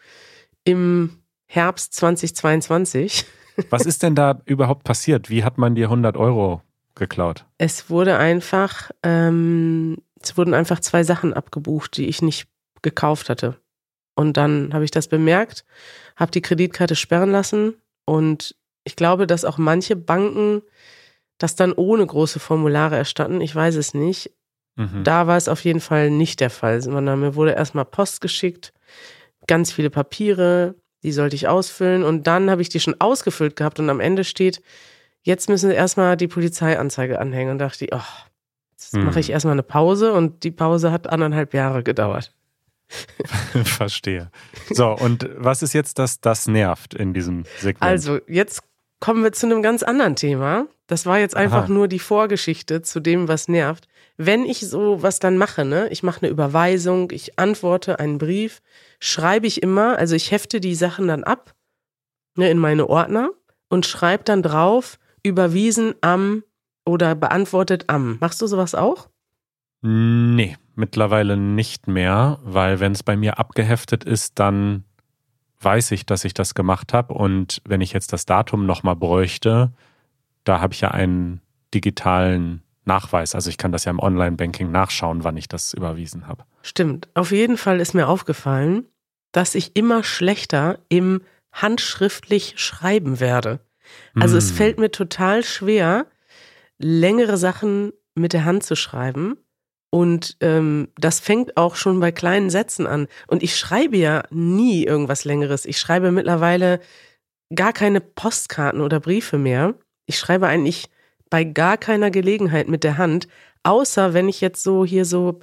im 0.64 1.19
Herbst 1.52 1.96
2022. 1.96 3.26
Was 3.72 3.88
ist 3.88 4.04
denn 4.04 4.14
da 4.14 4.40
überhaupt 4.46 4.84
passiert? 4.84 5.32
Wie 5.32 5.44
hat 5.44 5.58
man 5.58 5.74
dir 5.74 5.86
100 5.86 6.16
Euro 6.16 6.62
geklaut? 6.94 7.46
Es 7.58 7.90
wurde 7.90 8.18
einfach, 8.18 8.92
ähm, 9.02 9.98
es 10.22 10.38
wurden 10.38 10.54
einfach 10.54 10.80
zwei 10.80 11.04
Sachen 11.04 11.34
abgebucht, 11.34 11.98
die 11.98 12.06
ich 12.06 12.22
nicht 12.22 12.48
gekauft 12.84 13.30
hatte. 13.30 13.60
Und 14.16 14.38
dann 14.38 14.74
habe 14.74 14.84
ich 14.84 14.92
das 14.92 15.08
bemerkt, 15.08 15.66
habe 16.16 16.30
die 16.30 16.42
Kreditkarte 16.42 16.96
sperren 16.96 17.32
lassen 17.32 17.74
und 18.06 18.56
ich 18.84 18.96
glaube, 18.96 19.26
dass 19.26 19.44
auch 19.44 19.58
manche 19.58 19.96
Banken 19.96 20.62
das 21.40 21.56
dann 21.56 21.74
ohne 21.74 22.06
große 22.06 22.40
Formulare 22.40 22.96
erstatten. 22.96 23.42
Ich 23.42 23.56
weiß 23.56 23.76
es 23.76 23.96
nicht. 23.96 24.32
Mhm. 24.76 25.04
Da 25.04 25.26
war 25.26 25.38
es 25.38 25.48
auf 25.50 25.64
jeden 25.64 25.80
Fall 25.80 26.12
nicht 26.12 26.42
der 26.42 26.52
Fall, 26.52 26.82
sondern 26.82 27.20
mir 27.20 27.34
wurde 27.34 27.54
erstmal 27.54 27.86
Post 27.86 28.22
geschickt, 28.22 28.72
ganz 29.48 29.72
viele 29.72 29.90
Papiere, 29.90 30.76
die 31.04 31.12
sollte 31.12 31.36
ich 31.36 31.48
ausfüllen 31.48 32.04
und 32.04 32.28
dann 32.28 32.50
habe 32.50 32.62
ich 32.62 32.70
die 32.70 32.80
schon 32.80 32.96
ausgefüllt 33.00 33.56
gehabt 33.56 33.80
und 33.80 33.90
am 33.90 34.00
Ende 34.00 34.24
steht, 34.24 34.62
jetzt 35.22 35.50
müssen 35.50 35.70
sie 35.70 35.76
erstmal 35.76 36.18
die 36.18 36.28
Polizeianzeige 36.28 37.20
anhängen 37.20 37.52
und 37.52 37.60
dachte 37.60 37.86
ich, 37.86 37.94
oh, 37.94 38.02
jetzt 38.72 38.96
mhm. 38.96 39.06
mache 39.06 39.20
ich 39.20 39.30
erstmal 39.30 39.54
eine 39.54 39.64
Pause 39.64 40.14
und 40.14 40.44
die 40.44 40.52
Pause 40.52 40.92
hat 40.92 41.10
anderthalb 41.10 41.54
Jahre 41.54 41.84
gedauert. 41.84 42.34
Verstehe. 43.64 44.32
So, 44.72 44.92
und 44.94 45.30
was 45.36 45.62
ist 45.62 45.74
jetzt 45.74 46.00
das, 46.00 46.22
das 46.22 46.48
nervt 46.48 46.94
in 46.96 47.14
diesem 47.14 47.46
Segment? 47.60 47.84
Also, 47.84 48.20
jetzt 48.28 48.64
kommen 49.00 49.24
wir 49.24 49.32
zu 49.32 49.46
einem 49.46 49.62
ganz 49.62 49.84
anderen 49.84 50.16
Thema. 50.16 50.68
Das 50.89 51.06
war 51.06 51.19
jetzt 51.19 51.38
einfach 51.38 51.65
Aha. 51.65 51.71
nur 51.71 51.88
die 51.88 51.99
Vorgeschichte 51.99 52.82
zu 52.82 52.99
dem, 52.99 53.28
was 53.28 53.47
nervt. 53.47 53.88
Wenn 54.17 54.43
ich 54.43 54.67
so 54.67 55.04
was 55.04 55.19
dann 55.19 55.38
mache, 55.38 55.63
ne, 55.63 55.88
ich 55.91 56.02
mache 56.02 56.23
eine 56.23 56.32
Überweisung, 56.32 57.12
ich 57.12 57.38
antworte 57.38 57.99
einen 57.99 58.17
Brief, 58.17 58.63
schreibe 58.99 59.45
ich 59.45 59.62
immer, 59.62 59.99
also 59.99 60.15
ich 60.15 60.32
hefte 60.32 60.60
die 60.60 60.73
Sachen 60.73 61.08
dann 61.08 61.23
ab, 61.23 61.54
ne, 62.36 62.49
in 62.49 62.58
meine 62.58 62.89
Ordner 62.89 63.30
und 63.69 63.86
schreibe 63.86 64.23
dann 64.23 64.41
drauf, 64.41 64.97
überwiesen 65.21 65.93
am 66.02 66.43
oder 66.88 67.13
beantwortet 67.13 67.84
am. 67.86 68.17
Machst 68.19 68.41
du 68.41 68.47
sowas 68.47 68.73
auch? 68.73 69.10
Nee, 69.84 70.58
mittlerweile 70.73 71.38
nicht 71.38 71.88
mehr, 71.88 72.39
weil 72.41 72.80
wenn 72.80 72.93
es 72.93 73.04
bei 73.04 73.15
mir 73.15 73.38
abgeheftet 73.38 74.06
ist, 74.06 74.39
dann 74.39 74.86
weiß 75.62 75.91
ich, 75.91 76.08
dass 76.08 76.25
ich 76.25 76.34
das 76.34 76.56
gemacht 76.56 76.93
habe. 76.93 77.13
Und 77.13 77.62
wenn 77.63 77.82
ich 77.82 77.93
jetzt 77.93 78.12
das 78.12 78.25
Datum 78.25 78.65
nochmal 78.65 78.95
bräuchte, 78.95 79.71
da 80.43 80.62
habe 80.62 80.73
ich 80.73 80.82
ja 80.82 80.91
einen 80.91 81.41
digitalen 81.73 82.63
Nachweis. 82.86 83.36
Also 83.36 83.49
ich 83.49 83.58
kann 83.58 83.71
das 83.71 83.86
ja 83.86 83.91
im 83.91 83.99
Online-Banking 83.99 84.71
nachschauen, 84.71 85.23
wann 85.23 85.38
ich 85.38 85.47
das 85.47 85.73
überwiesen 85.73 86.28
habe. 86.28 86.43
Stimmt. 86.62 87.08
Auf 87.13 87.32
jeden 87.32 87.58
Fall 87.58 87.80
ist 87.80 87.93
mir 87.93 88.08
aufgefallen, 88.08 88.86
dass 89.32 89.56
ich 89.56 89.75
immer 89.75 90.04
schlechter 90.04 90.80
im 90.89 91.21
handschriftlich 91.52 92.56
schreiben 92.58 93.19
werde. 93.19 93.60
Also 94.15 94.36
mm. 94.36 94.38
es 94.38 94.49
hm. 94.49 94.56
fällt 94.56 94.80
mir 94.80 94.91
total 94.91 95.43
schwer, 95.43 96.06
längere 96.78 97.38
Sachen 97.38 97.91
mit 98.15 98.34
der 98.34 98.45
Hand 98.45 98.63
zu 98.63 98.75
schreiben. 98.75 99.38
Und 99.91 100.38
ähm, 100.41 100.89
das 100.97 101.19
fängt 101.19 101.58
auch 101.58 101.75
schon 101.75 101.99
bei 101.99 102.12
kleinen 102.12 102.49
Sätzen 102.49 102.86
an. 102.86 103.08
Und 103.28 103.41
ich 103.41 103.56
schreibe 103.58 103.97
ja 103.97 104.23
nie 104.30 104.84
irgendwas 104.84 105.25
Längeres. 105.25 105.65
Ich 105.65 105.80
schreibe 105.80 106.12
mittlerweile 106.12 106.80
gar 107.56 107.73
keine 107.73 107.99
Postkarten 107.99 108.82
oder 108.82 108.99
Briefe 108.99 109.39
mehr. 109.39 109.73
Ich 110.10 110.17
schreibe 110.17 110.48
eigentlich 110.48 110.89
bei 111.30 111.43
gar 111.43 111.78
keiner 111.78 112.10
Gelegenheit 112.10 112.67
mit 112.67 112.84
der 112.84 112.98
Hand, 112.98 113.28
außer 113.62 114.15
wenn 114.15 114.28
ich 114.28 114.41
jetzt 114.41 114.63
so 114.63 114.84
hier 114.84 115.06
so 115.06 115.39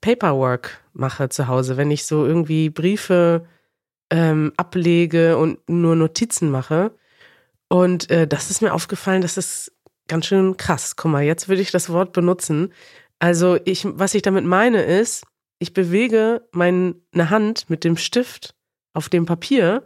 Paperwork 0.00 0.84
mache 0.92 1.30
zu 1.30 1.48
Hause, 1.48 1.76
wenn 1.76 1.90
ich 1.90 2.06
so 2.06 2.24
irgendwie 2.24 2.70
Briefe 2.70 3.44
ähm, 4.10 4.52
ablege 4.56 5.36
und 5.36 5.68
nur 5.68 5.96
Notizen 5.96 6.48
mache. 6.52 6.94
Und 7.66 8.08
äh, 8.08 8.28
das 8.28 8.50
ist 8.50 8.62
mir 8.62 8.72
aufgefallen, 8.72 9.20
das 9.20 9.36
ist 9.36 9.72
ganz 10.06 10.26
schön 10.26 10.56
krass. 10.56 10.94
Guck 10.94 11.10
mal, 11.10 11.24
jetzt 11.24 11.48
würde 11.48 11.62
ich 11.62 11.72
das 11.72 11.90
Wort 11.90 12.12
benutzen. 12.12 12.72
Also 13.18 13.58
ich, 13.64 13.84
was 13.84 14.14
ich 14.14 14.22
damit 14.22 14.44
meine 14.44 14.84
ist, 14.84 15.24
ich 15.58 15.72
bewege 15.72 16.46
meine 16.52 16.94
Hand 17.16 17.68
mit 17.68 17.82
dem 17.82 17.96
Stift 17.96 18.54
auf 18.92 19.08
dem 19.08 19.26
Papier 19.26 19.82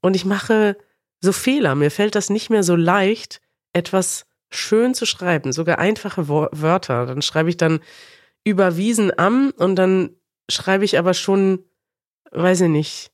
und 0.00 0.16
ich 0.16 0.24
mache 0.24 0.78
so 1.20 1.32
Fehler. 1.32 1.74
Mir 1.74 1.90
fällt 1.90 2.14
das 2.14 2.30
nicht 2.30 2.48
mehr 2.48 2.62
so 2.62 2.74
leicht, 2.74 3.42
etwas 3.76 4.26
schön 4.50 4.94
zu 4.94 5.06
schreiben, 5.06 5.52
sogar 5.52 5.78
einfache 5.78 6.28
Wörter. 6.28 7.06
Dann 7.06 7.22
schreibe 7.22 7.50
ich 7.50 7.56
dann 7.56 7.80
überwiesen 8.42 9.16
am 9.18 9.52
und 9.56 9.76
dann 9.76 10.10
schreibe 10.50 10.84
ich 10.84 10.98
aber 10.98 11.14
schon, 11.14 11.60
weiß 12.30 12.62
ich 12.62 12.68
nicht, 12.68 13.12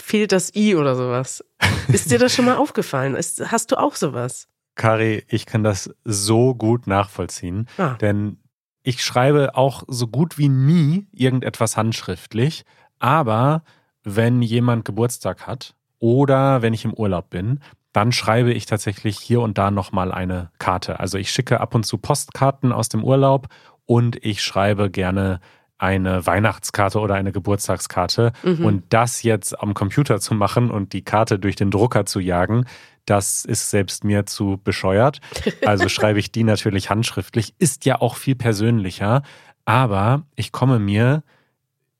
fehlt 0.00 0.32
das 0.32 0.54
I 0.54 0.76
oder 0.76 0.94
sowas. 0.94 1.44
Ist 1.92 2.10
dir 2.10 2.18
das 2.18 2.34
schon 2.34 2.44
mal 2.44 2.56
aufgefallen? 2.56 3.14
Ist, 3.16 3.50
hast 3.50 3.72
du 3.72 3.76
auch 3.76 3.96
sowas? 3.96 4.48
Kari, 4.76 5.24
ich 5.28 5.46
kann 5.46 5.64
das 5.64 5.90
so 6.04 6.54
gut 6.54 6.86
nachvollziehen, 6.86 7.66
ah. 7.78 7.94
denn 7.94 8.38
ich 8.82 9.02
schreibe 9.02 9.56
auch 9.56 9.82
so 9.88 10.06
gut 10.06 10.36
wie 10.38 10.50
nie 10.50 11.08
irgendetwas 11.12 11.76
handschriftlich, 11.76 12.64
aber 12.98 13.64
wenn 14.04 14.42
jemand 14.42 14.84
Geburtstag 14.84 15.46
hat 15.46 15.74
oder 15.98 16.60
wenn 16.60 16.74
ich 16.74 16.84
im 16.84 16.92
Urlaub 16.92 17.30
bin, 17.30 17.60
dann 17.96 18.12
schreibe 18.12 18.52
ich 18.52 18.66
tatsächlich 18.66 19.18
hier 19.18 19.40
und 19.40 19.56
da 19.56 19.70
nochmal 19.70 20.12
eine 20.12 20.50
Karte. 20.58 21.00
Also 21.00 21.16
ich 21.16 21.30
schicke 21.30 21.60
ab 21.60 21.74
und 21.74 21.86
zu 21.86 21.96
Postkarten 21.96 22.70
aus 22.70 22.90
dem 22.90 23.02
Urlaub 23.02 23.48
und 23.86 24.22
ich 24.22 24.42
schreibe 24.42 24.90
gerne 24.90 25.40
eine 25.78 26.26
Weihnachtskarte 26.26 27.00
oder 27.00 27.14
eine 27.14 27.32
Geburtstagskarte. 27.32 28.34
Mhm. 28.42 28.66
Und 28.66 28.84
das 28.90 29.22
jetzt 29.22 29.58
am 29.58 29.72
Computer 29.72 30.20
zu 30.20 30.34
machen 30.34 30.70
und 30.70 30.92
die 30.92 31.04
Karte 31.04 31.38
durch 31.38 31.56
den 31.56 31.70
Drucker 31.70 32.04
zu 32.04 32.20
jagen, 32.20 32.66
das 33.06 33.46
ist 33.46 33.70
selbst 33.70 34.04
mir 34.04 34.26
zu 34.26 34.60
bescheuert. 34.62 35.20
Also 35.64 35.88
schreibe 35.88 36.18
ich 36.18 36.30
die 36.30 36.44
natürlich 36.44 36.90
handschriftlich. 36.90 37.54
Ist 37.58 37.86
ja 37.86 37.98
auch 38.02 38.16
viel 38.16 38.34
persönlicher. 38.34 39.22
Aber 39.64 40.24
ich 40.34 40.52
komme 40.52 40.78
mir, 40.78 41.22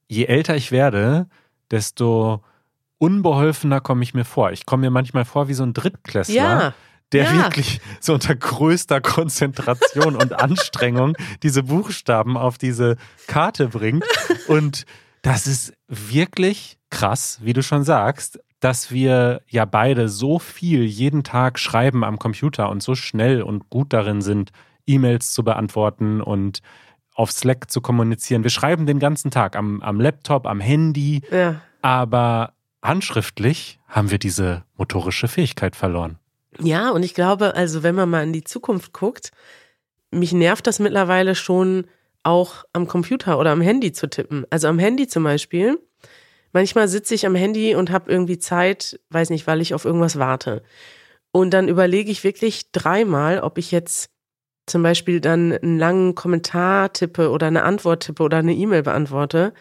je 0.09 0.27
älter 0.27 0.57
ich 0.57 0.73
werde, 0.73 1.27
desto 1.71 2.43
unbeholfener 2.99 3.81
komme 3.81 4.03
ich 4.03 4.15
mir 4.15 4.25
vor. 4.25 4.53
Ich 4.53 4.67
komme 4.67 4.83
mir 4.83 4.91
manchmal 4.91 5.25
vor 5.25 5.49
wie 5.49 5.55
so 5.55 5.63
ein 5.63 5.75
Drittklässler. 5.75 6.35
Ja 6.35 6.75
der 7.13 7.23
ja. 7.23 7.35
wirklich 7.37 7.81
so 8.01 8.15
unter 8.15 8.35
größter 8.35 9.01
Konzentration 9.01 10.17
und 10.17 10.33
Anstrengung 10.43 11.17
diese 11.45 11.63
Buchstaben 11.63 12.37
auf 12.37 12.59
diese 12.59 12.97
Karte 13.29 13.69
bringt. 13.69 14.05
Und 14.49 14.87
das 15.23 15.47
ist 15.47 15.73
wirklich 15.87 16.79
krass, 16.91 17.39
wie 17.43 17.53
du 17.53 17.63
schon 17.63 17.85
sagst 17.85 18.41
dass 18.61 18.91
wir 18.91 19.43
ja 19.47 19.65
beide 19.65 20.09
so 20.09 20.39
viel 20.39 20.83
jeden 20.85 21.23
Tag 21.25 21.59
schreiben 21.59 22.05
am 22.05 22.19
Computer 22.19 22.71
und 22.71 22.83
so 22.83 22.95
schnell 22.95 23.43
und 23.43 23.69
gut 23.71 23.93
darin 23.93 24.23
sind, 24.23 24.51
E-Mails 24.87 25.33
zu 25.33 25.45
beantworten 25.45 26.21
und 26.21 26.61
auf 27.15 27.31
Slack 27.31 27.71
zu 27.71 27.81
kommunizieren. 27.81 28.43
Wir 28.43 28.51
schreiben 28.51 28.87
den 28.87 28.99
ganzen 28.99 29.31
Tag 29.31 29.57
am, 29.57 29.83
am 29.83 30.01
Laptop, 30.01 30.47
am 30.47 30.61
Handy, 30.61 31.23
ja. 31.31 31.61
aber 31.83 32.55
handschriftlich 32.87 33.79
haben 33.88 34.11
wir 34.11 34.18
diese 34.18 34.64
motorische 34.77 35.29
Fähigkeit 35.29 35.77
verloren. 35.77 36.18
Ja, 36.61 36.90
und 36.90 37.03
ich 37.03 37.14
glaube, 37.14 37.55
also 37.55 37.83
wenn 37.83 37.94
man 37.94 38.09
mal 38.09 38.22
in 38.22 38.33
die 38.33 38.44
Zukunft 38.44 38.92
guckt, 38.92 39.31
mich 40.11 40.33
nervt 40.33 40.66
das 40.66 40.79
mittlerweile 40.79 41.35
schon 41.35 41.87
auch 42.22 42.64
am 42.72 42.87
Computer 42.88 43.38
oder 43.38 43.51
am 43.51 43.61
Handy 43.61 43.92
zu 43.92 44.09
tippen. 44.09 44.46
Also 44.51 44.68
am 44.68 44.79
Handy 44.79 45.07
zum 45.07 45.25
Beispiel 45.25 45.79
Manchmal 46.57 46.88
sitze 46.88 47.14
ich 47.14 47.27
am 47.27 47.35
Handy 47.35 47.75
und 47.75 47.90
habe 47.90 48.11
irgendwie 48.11 48.38
Zeit, 48.38 48.99
weiß 49.11 49.29
nicht, 49.29 49.46
weil 49.46 49.61
ich 49.61 49.75
auf 49.75 49.85
irgendwas 49.85 50.18
warte. 50.18 50.62
Und 51.31 51.51
dann 51.51 51.68
überlege 51.68 52.11
ich 52.11 52.25
wirklich 52.25 52.72
dreimal, 52.72 53.40
ob 53.40 53.59
ich 53.59 53.70
jetzt 53.72 54.09
zum 54.64 54.83
Beispiel 54.83 55.20
dann 55.20 55.53
einen 55.53 55.79
langen 55.79 56.14
Kommentar 56.14 56.94
tippe 56.94 57.31
oder 57.31 57.49
eine 57.49 57.62
Antwort 57.62 58.05
tippe 58.05 58.22
oder 58.22 58.38
eine 58.38 58.55
E-Mail 58.55 58.85
beantworte, 58.85 59.53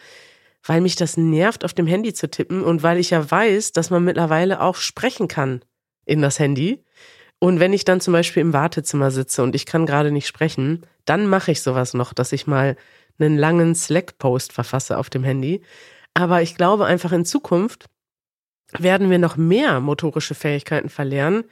weil 0.66 0.80
mich 0.80 0.96
das 0.96 1.16
nervt, 1.16 1.64
auf 1.64 1.74
dem 1.74 1.86
Handy 1.86 2.12
zu 2.12 2.28
tippen 2.28 2.62
und 2.62 2.82
weil 2.82 2.98
ich 2.98 3.10
ja 3.10 3.30
weiß, 3.30 3.72
dass 3.72 3.90
man 3.90 4.04
mittlerweile 4.04 4.60
auch 4.60 4.76
sprechen 4.76 5.28
kann 5.28 5.64
in 6.04 6.22
das 6.22 6.38
Handy. 6.38 6.84
Und 7.38 7.60
wenn 7.60 7.72
ich 7.72 7.84
dann 7.84 8.00
zum 8.00 8.12
Beispiel 8.12 8.40
im 8.40 8.52
Wartezimmer 8.52 9.10
sitze 9.10 9.42
und 9.42 9.54
ich 9.54 9.66
kann 9.66 9.86
gerade 9.86 10.10
nicht 10.10 10.26
sprechen, 10.26 10.86
dann 11.04 11.26
mache 11.26 11.52
ich 11.52 11.62
sowas 11.62 11.94
noch, 11.94 12.12
dass 12.12 12.32
ich 12.32 12.46
mal 12.46 12.76
einen 13.18 13.36
langen 13.36 13.74
Slack-Post 13.74 14.52
verfasse 14.52 14.98
auf 14.98 15.10
dem 15.10 15.24
Handy. 15.24 15.62
Aber 16.14 16.42
ich 16.42 16.56
glaube 16.56 16.86
einfach 16.86 17.12
in 17.12 17.24
Zukunft 17.24 17.86
werden 18.78 19.10
wir 19.10 19.18
noch 19.18 19.36
mehr 19.36 19.80
motorische 19.80 20.34
Fähigkeiten 20.34 20.88
verlernen, 20.88 21.44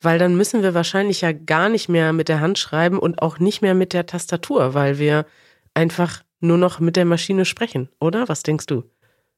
weil 0.00 0.18
dann 0.18 0.36
müssen 0.36 0.62
wir 0.62 0.74
wahrscheinlich 0.74 1.20
ja 1.22 1.32
gar 1.32 1.68
nicht 1.68 1.88
mehr 1.88 2.12
mit 2.12 2.28
der 2.28 2.40
Hand 2.40 2.58
schreiben 2.58 2.98
und 2.98 3.22
auch 3.22 3.38
nicht 3.38 3.60
mehr 3.62 3.74
mit 3.74 3.92
der 3.92 4.06
Tastatur, 4.06 4.74
weil 4.74 4.98
wir 4.98 5.26
einfach 5.74 6.22
nur 6.40 6.58
noch 6.58 6.80
mit 6.80 6.96
der 6.96 7.04
Maschine 7.04 7.44
sprechen, 7.44 7.88
oder? 8.00 8.28
Was 8.28 8.42
denkst 8.42 8.66
du? 8.66 8.84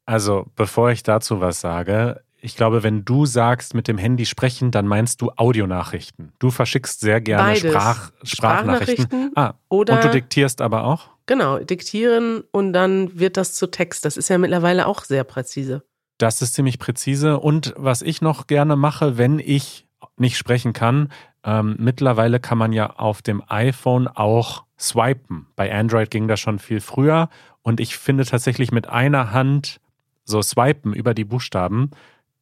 Also, 0.06 0.46
bevor 0.56 0.90
ich 0.90 1.02
dazu 1.02 1.40
was 1.40 1.60
sage, 1.60 2.22
ich 2.44 2.56
glaube, 2.56 2.82
wenn 2.82 3.04
du 3.04 3.24
sagst, 3.24 3.72
mit 3.72 3.86
dem 3.86 3.98
Handy 3.98 4.26
sprechen, 4.26 4.72
dann 4.72 4.86
meinst 4.86 5.22
du 5.22 5.30
Audionachrichten. 5.36 6.32
Du 6.40 6.50
verschickst 6.50 7.00
sehr 7.00 7.20
gerne 7.20 7.54
Sprach, 7.54 8.10
Sprachnachrichten. 8.24 9.06
Sprachnachrichten 9.06 9.30
ah, 9.36 9.54
oder 9.68 9.94
und 9.94 10.04
du 10.04 10.10
diktierst 10.10 10.60
aber 10.60 10.84
auch? 10.84 11.10
Genau, 11.26 11.60
diktieren 11.60 12.42
und 12.50 12.72
dann 12.72 13.16
wird 13.18 13.36
das 13.36 13.54
zu 13.54 13.68
Text. 13.68 14.04
Das 14.04 14.16
ist 14.16 14.28
ja 14.28 14.38
mittlerweile 14.38 14.88
auch 14.88 15.04
sehr 15.04 15.22
präzise. 15.22 15.84
Das 16.18 16.42
ist 16.42 16.54
ziemlich 16.54 16.80
präzise. 16.80 17.38
Und 17.38 17.74
was 17.76 18.02
ich 18.02 18.20
noch 18.22 18.48
gerne 18.48 18.74
mache, 18.74 19.18
wenn 19.18 19.38
ich 19.38 19.86
nicht 20.16 20.36
sprechen 20.36 20.72
kann, 20.72 21.12
ähm, 21.44 21.76
mittlerweile 21.78 22.40
kann 22.40 22.58
man 22.58 22.72
ja 22.72 22.90
auf 22.90 23.22
dem 23.22 23.42
iPhone 23.48 24.08
auch 24.08 24.64
Swipen. 24.82 25.46
Bei 25.54 25.72
Android 25.72 26.10
ging 26.10 26.26
das 26.28 26.40
schon 26.40 26.58
viel 26.58 26.80
früher 26.80 27.28
und 27.62 27.78
ich 27.78 27.96
finde 27.96 28.24
tatsächlich 28.24 28.72
mit 28.72 28.88
einer 28.88 29.32
Hand 29.32 29.80
so 30.24 30.42
swipen 30.42 30.92
über 30.92 31.14
die 31.14 31.24
Buchstaben 31.24 31.90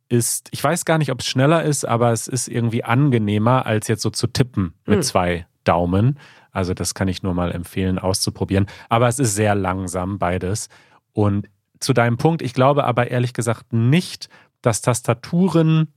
ist, 0.08 0.48
ich 0.50 0.62
weiß 0.62 0.84
gar 0.84 0.98
nicht, 0.98 1.12
ob 1.12 1.20
es 1.20 1.26
schneller 1.26 1.62
ist, 1.62 1.86
aber 1.86 2.12
es 2.12 2.26
ist 2.26 2.48
irgendwie 2.48 2.82
angenehmer, 2.82 3.66
als 3.66 3.88
jetzt 3.88 4.02
so 4.02 4.10
zu 4.10 4.26
tippen 4.26 4.74
mit 4.84 4.96
hm. 4.96 5.02
zwei 5.02 5.46
Daumen. 5.64 6.18
Also 6.50 6.74
das 6.74 6.94
kann 6.94 7.08
ich 7.08 7.22
nur 7.22 7.34
mal 7.34 7.52
empfehlen, 7.52 7.98
auszuprobieren. 7.98 8.66
Aber 8.88 9.06
es 9.06 9.18
ist 9.18 9.34
sehr 9.34 9.54
langsam 9.54 10.18
beides. 10.18 10.68
Und 11.12 11.48
zu 11.78 11.92
deinem 11.92 12.16
Punkt, 12.16 12.42
ich 12.42 12.54
glaube 12.54 12.84
aber 12.84 13.10
ehrlich 13.10 13.34
gesagt 13.34 13.72
nicht, 13.72 14.28
dass 14.62 14.82
Tastaturen 14.82 15.92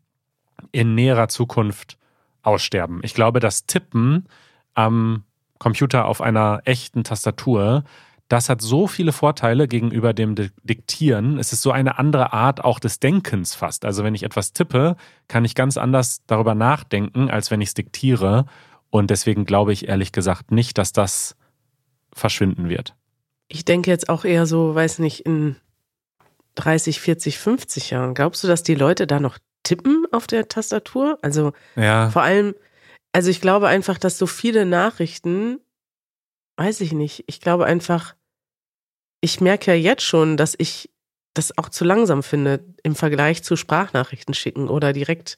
in 0.72 0.94
näherer 0.94 1.28
Zukunft 1.28 1.98
aussterben. 2.44 3.00
Ich 3.04 3.16
glaube, 3.16 3.40
das 3.40 3.66
Tippen 3.66 4.28
am 4.76 5.24
Computer 5.64 6.06
auf 6.06 6.22
einer 6.22 6.62
echten 6.66 7.04
Tastatur, 7.04 7.86
das 8.28 8.50
hat 8.50 8.62
so 8.62 8.88
viele 8.88 9.14
Vorteile 9.14 9.68
gegenüber 9.68 10.14
dem 10.14 10.36
Diktieren. 10.64 11.40
Es 11.40 11.54
ist 11.54 11.62
so 11.62 11.72
eine 11.72 12.00
andere 12.00 12.34
Art 12.34 12.64
auch 12.64 12.80
des 12.80 13.00
Denkens 13.00 13.56
fast. 13.56 13.86
Also 13.86 14.04
wenn 14.04 14.16
ich 14.16 14.24
etwas 14.24 14.54
tippe, 14.54 14.96
kann 15.28 15.46
ich 15.46 15.56
ganz 15.56 15.78
anders 15.78 16.22
darüber 16.28 16.54
nachdenken, 16.54 17.30
als 17.30 17.50
wenn 17.50 17.62
ich 17.62 17.70
es 17.70 17.74
diktiere. 17.76 18.46
Und 18.90 19.10
deswegen 19.10 19.46
glaube 19.46 19.72
ich 19.72 19.88
ehrlich 19.88 20.12
gesagt 20.12 20.52
nicht, 20.52 20.78
dass 20.78 20.94
das 20.94 21.36
verschwinden 22.14 22.70
wird. 22.70 22.96
Ich 23.48 23.66
denke 23.66 23.90
jetzt 23.90 24.10
auch 24.10 24.26
eher 24.26 24.46
so, 24.46 24.74
weiß 24.74 25.00
nicht, 25.00 25.26
in 25.26 25.56
30, 26.56 27.00
40, 27.00 27.38
50 27.38 27.90
Jahren. 27.92 28.14
Glaubst 28.14 28.44
du, 28.44 28.48
dass 28.48 28.64
die 28.64 28.76
Leute 28.76 29.08
da 29.08 29.20
noch 29.20 29.38
tippen 29.64 30.06
auf 30.12 30.28
der 30.28 30.48
Tastatur? 30.48 31.20
Also 31.22 31.54
ja. 31.76 32.10
vor 32.10 32.24
allem, 32.24 32.54
also 33.14 33.30
ich 33.30 33.40
glaube 33.40 33.68
einfach, 33.68 33.98
dass 33.98 34.18
so 34.18 34.26
viele 34.28 34.66
Nachrichten, 34.66 35.60
weiß 36.58 36.82
ich 36.82 36.92
nicht, 36.92 37.24
ich 37.28 37.40
glaube 37.40 37.66
einfach, 37.66 38.16
ich 39.22 39.40
merke 39.40 39.72
ja 39.72 39.78
jetzt 39.78 40.04
schon, 40.04 40.36
dass 40.36 40.56
ich 40.58 40.90
das 41.34 41.58
auch 41.58 41.70
zu 41.70 41.86
langsam 41.86 42.24
finde 42.24 42.66
im 42.84 42.96
Vergleich 42.96 43.44
zu 43.44 43.56
Sprachnachrichten 43.56 44.34
schicken 44.34 44.68
oder 44.68 44.94
direkt 44.94 45.38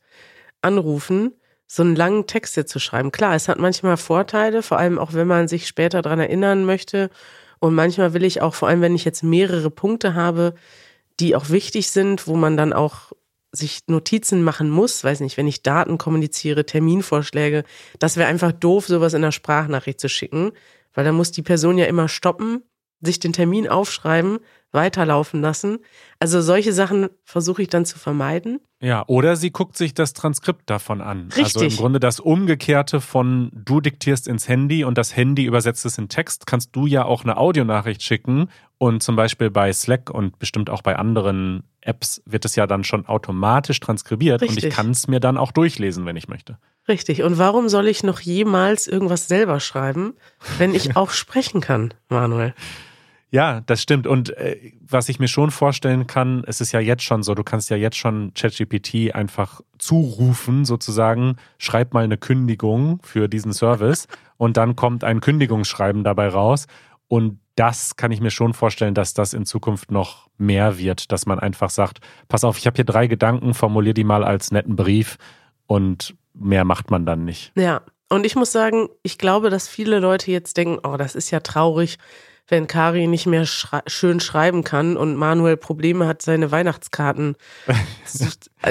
anrufen, 0.62 1.34
so 1.68 1.84
einen 1.84 1.96
langen 1.96 2.28
Text 2.28 2.56
jetzt 2.58 2.72
zu 2.72 2.80
schreiben. 2.80 3.12
Klar, 3.12 3.36
es 3.36 3.48
hat 3.48 3.60
manchmal 3.60 3.98
Vorteile, 3.98 4.62
vor 4.62 4.78
allem 4.78 5.00
auch 5.00 5.14
wenn 5.14 5.28
man 5.28 5.48
sich 5.48 5.68
später 5.68 6.02
daran 6.02 6.20
erinnern 6.20 6.66
möchte. 6.66 7.10
Und 7.60 7.74
manchmal 7.74 8.14
will 8.14 8.24
ich 8.24 8.42
auch, 8.42 8.54
vor 8.54 8.68
allem 8.68 8.82
wenn 8.82 8.96
ich 8.96 9.06
jetzt 9.06 9.24
mehrere 9.24 9.72
Punkte 9.72 10.14
habe, 10.14 10.56
die 11.20 11.36
auch 11.36 11.50
wichtig 11.50 11.90
sind, 11.90 12.28
wo 12.28 12.36
man 12.36 12.58
dann 12.58 12.74
auch 12.74 13.14
sich 13.56 13.80
Notizen 13.88 14.44
machen 14.44 14.70
muss, 14.70 15.04
weiß 15.04 15.22
nicht, 15.22 15.38
wenn 15.38 15.48
ich 15.48 15.64
Daten 15.64 15.98
kommuniziere, 15.98 16.66
Terminvorschläge, 16.66 17.64
das 18.00 18.18
wäre 18.18 18.30
einfach 18.30 18.52
doof, 18.52 18.88
sowas 18.88 19.14
in 19.14 19.22
der 19.22 19.32
Sprachnachricht 19.32 20.00
zu 20.00 20.10
schicken, 20.10 20.52
weil 20.94 21.06
dann 21.06 21.16
muss 21.16 21.32
die 21.32 21.42
Person 21.42 21.78
ja 21.78 21.86
immer 21.86 22.08
stoppen, 22.08 22.64
sich 23.02 23.20
den 23.20 23.34
Termin 23.34 23.68
aufschreiben, 23.68 24.40
weiterlaufen 24.76 25.42
lassen. 25.42 25.80
Also 26.20 26.42
solche 26.42 26.74
Sachen 26.74 27.10
versuche 27.24 27.64
ich 27.64 27.70
dann 27.70 27.86
zu 27.86 27.98
vermeiden. 27.98 28.60
Ja, 28.80 29.04
oder 29.08 29.36
sie 29.36 29.52
guckt 29.52 29.78
sich 29.78 29.94
das 29.94 30.14
Transkript 30.14 30.70
davon 30.70 31.02
an. 31.02 31.30
Richtig. 31.36 31.44
Also 31.44 31.62
im 31.62 31.76
Grunde 31.76 32.00
das 32.00 32.20
Umgekehrte 32.20 33.02
von 33.02 33.50
du 33.54 33.82
diktierst 33.82 34.28
ins 34.28 34.48
Handy 34.48 34.84
und 34.84 34.98
das 34.98 35.16
Handy 35.16 35.46
übersetzt 35.46 35.86
es 35.86 35.98
in 35.98 36.10
Text, 36.10 36.46
kannst 36.46 36.76
du 36.76 36.86
ja 36.86 37.06
auch 37.06 37.24
eine 37.24 37.38
Audionachricht 37.38 38.04
schicken 38.04 38.50
und 38.78 39.02
zum 39.02 39.16
Beispiel 39.16 39.50
bei 39.50 39.74
Slack 39.74 40.12
und 40.12 40.38
bestimmt 40.38 40.70
auch 40.70 40.84
bei 40.84 40.98
anderen 40.98 41.64
Apps 41.82 42.22
wird 42.26 42.46
es 42.46 42.56
ja 42.56 42.68
dann 42.68 42.84
schon 42.84 43.06
automatisch 43.06 43.80
transkribiert 43.80 44.42
Richtig. 44.42 44.64
und 44.64 44.70
ich 44.70 44.76
kann 44.76 44.92
es 44.92 45.08
mir 45.08 45.20
dann 45.20 45.38
auch 45.38 45.52
durchlesen, 45.52 46.06
wenn 46.06 46.18
ich 46.18 46.28
möchte. 46.28 46.58
Richtig. 46.88 47.24
Und 47.24 47.38
warum 47.38 47.70
soll 47.70 47.88
ich 47.88 48.04
noch 48.04 48.20
jemals 48.20 48.88
irgendwas 48.88 49.28
selber 49.28 49.60
schreiben, 49.60 50.14
wenn 50.58 50.76
ich 50.76 50.96
auch 50.96 51.12
sprechen 51.12 51.62
kann, 51.62 51.94
Manuel? 52.10 52.54
Ja, 53.32 53.62
das 53.62 53.82
stimmt. 53.82 54.08
Und 54.08 54.36
äh, 54.38 54.72
was 54.80 55.10
ich 55.10 55.20
mir 55.20 55.28
schon 55.28 55.52
vorstellen 55.52 56.08
kann, 56.08 56.44
es 56.48 56.62
ist 56.62 56.72
ja 56.72 56.80
jetzt 56.80 57.04
schon 57.04 57.24
so, 57.24 57.36
du 57.36 57.44
kannst 57.44 57.70
ja 57.70 57.78
jetzt 57.78 57.98
schon 57.98 58.34
ChatGPT 58.34 59.14
einfach 59.14 59.62
zurufen, 59.78 60.64
sozusagen, 60.64 61.36
schreib 61.58 61.94
mal 61.94 62.04
eine 62.04 62.18
Kündigung 62.18 63.00
für 63.04 63.28
diesen 63.28 63.54
Service 63.54 64.08
und 64.38 64.58
dann 64.58 64.76
kommt 64.76 65.04
ein 65.04 65.22
Kündigungsschreiben 65.22 66.04
dabei 66.04 66.30
raus. 66.30 66.68
Und 67.08 67.40
das 67.56 67.96
kann 67.96 68.12
ich 68.12 68.20
mir 68.20 68.32
schon 68.32 68.54
vorstellen, 68.54 68.94
dass 68.94 69.14
das 69.14 69.34
in 69.34 69.46
Zukunft 69.46 69.92
noch 69.92 70.28
mehr 70.38 70.78
wird, 70.78 71.12
dass 71.12 71.26
man 71.26 71.40
einfach 71.40 71.70
sagt, 71.70 72.00
pass 72.28 72.44
auf, 72.44 72.58
ich 72.58 72.68
habe 72.68 72.76
hier 72.76 72.86
drei 72.86 73.08
Gedanken, 73.08 73.54
formulier 73.54 73.94
die 73.94 74.04
mal 74.04 74.24
als 74.24 74.52
netten 74.52 74.76
Brief 74.76 75.18
und 75.68 76.16
mehr 76.34 76.66
macht 76.66 76.92
man 76.92 77.06
dann 77.06 77.24
nicht. 77.24 77.54
Ja, 77.56 77.82
und 78.10 78.26
ich 78.26 78.36
muss 78.36 78.52
sagen, 78.52 78.90
ich 79.04 79.18
glaube, 79.18 79.50
dass 79.50 79.68
viele 79.68 80.00
Leute 80.00 80.32
jetzt 80.32 80.58
denken, 80.58 80.80
oh, 80.84 80.98
das 80.98 81.16
ist 81.16 81.32
ja 81.32 81.40
traurig, 81.40 81.98
wenn 82.48 82.68
Kari 82.68 83.08
nicht 83.08 83.26
mehr 83.26 83.46
schrei 83.46 83.82
schön 83.88 84.20
schreiben 84.20 84.64
kann 84.64 84.98
und 84.98 85.16
Manuel 85.16 85.58
Probleme 85.58 86.08
hat, 86.08 86.22
seine 86.22 86.52
Weihnachtskarten. 86.52 87.36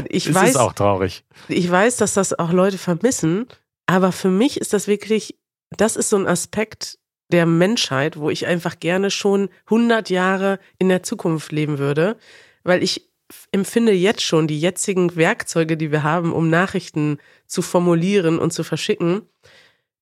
Ich 0.08 0.34
weiß, 0.34 0.50
ist 0.50 0.56
auch 0.56 0.72
traurig. 0.72 1.24
Ich 1.46 1.70
weiß, 1.70 1.98
dass 1.98 2.14
das 2.14 2.36
auch 2.36 2.50
Leute 2.50 2.78
vermissen, 2.78 3.46
aber 3.86 4.10
für 4.10 4.28
mich 4.28 4.60
ist 4.60 4.72
das 4.72 4.88
wirklich, 4.88 5.38
das 5.76 5.94
ist 5.94 6.10
so 6.10 6.16
ein 6.16 6.26
Aspekt, 6.26 6.98
der 7.30 7.46
Menschheit, 7.46 8.16
wo 8.16 8.30
ich 8.30 8.46
einfach 8.46 8.80
gerne 8.80 9.10
schon 9.10 9.48
100 9.66 10.10
Jahre 10.10 10.58
in 10.78 10.88
der 10.88 11.02
Zukunft 11.02 11.52
leben 11.52 11.78
würde, 11.78 12.16
weil 12.64 12.82
ich 12.82 13.08
empfinde 13.52 13.92
jetzt 13.92 14.22
schon 14.22 14.46
die 14.46 14.60
jetzigen 14.60 15.16
Werkzeuge, 15.16 15.76
die 15.76 15.90
wir 15.90 16.02
haben, 16.02 16.32
um 16.32 16.50
Nachrichten 16.50 17.18
zu 17.46 17.62
formulieren 17.62 18.38
und 18.38 18.52
zu 18.52 18.64
verschicken, 18.64 19.22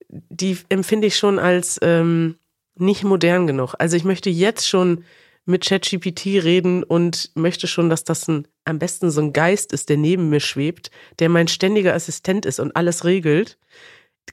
die 0.08 0.58
empfinde 0.68 1.06
ich 1.06 1.16
schon 1.16 1.38
als 1.38 1.78
ähm, 1.82 2.36
nicht 2.76 3.04
modern 3.04 3.46
genug. 3.46 3.74
Also 3.78 3.96
ich 3.96 4.04
möchte 4.04 4.30
jetzt 4.30 4.68
schon 4.68 5.04
mit 5.44 5.64
ChatGPT 5.64 6.26
reden 6.44 6.84
und 6.84 7.30
möchte 7.34 7.66
schon, 7.66 7.90
dass 7.90 8.04
das 8.04 8.28
ein, 8.28 8.46
am 8.64 8.78
besten 8.78 9.10
so 9.10 9.20
ein 9.20 9.32
Geist 9.32 9.72
ist, 9.72 9.88
der 9.88 9.96
neben 9.96 10.28
mir 10.28 10.40
schwebt, 10.40 10.90
der 11.18 11.28
mein 11.28 11.48
ständiger 11.48 11.94
Assistent 11.94 12.46
ist 12.46 12.60
und 12.60 12.76
alles 12.76 13.04
regelt 13.04 13.58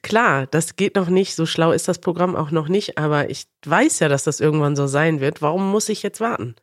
klar, 0.02 0.48
das 0.48 0.76
geht 0.76 0.96
noch 0.96 1.10
nicht, 1.10 1.36
so 1.36 1.46
schlau 1.46 1.72
ist 1.72 1.88
das 1.88 2.00
Programm 2.00 2.36
auch 2.36 2.52
noch 2.52 2.70
nicht, 2.70 2.98
aber 2.98 3.30
ich 3.30 3.46
weiß 3.66 4.00
ja, 4.00 4.08
dass 4.10 4.24
das 4.24 4.40
irgendwann 4.40 4.76
so 4.76 4.88
sein 4.88 5.20
wird. 5.20 5.42
Warum 5.42 5.70
muss 5.72 5.90
ich 5.90 6.04
jetzt 6.04 6.22
warten? 6.22 6.56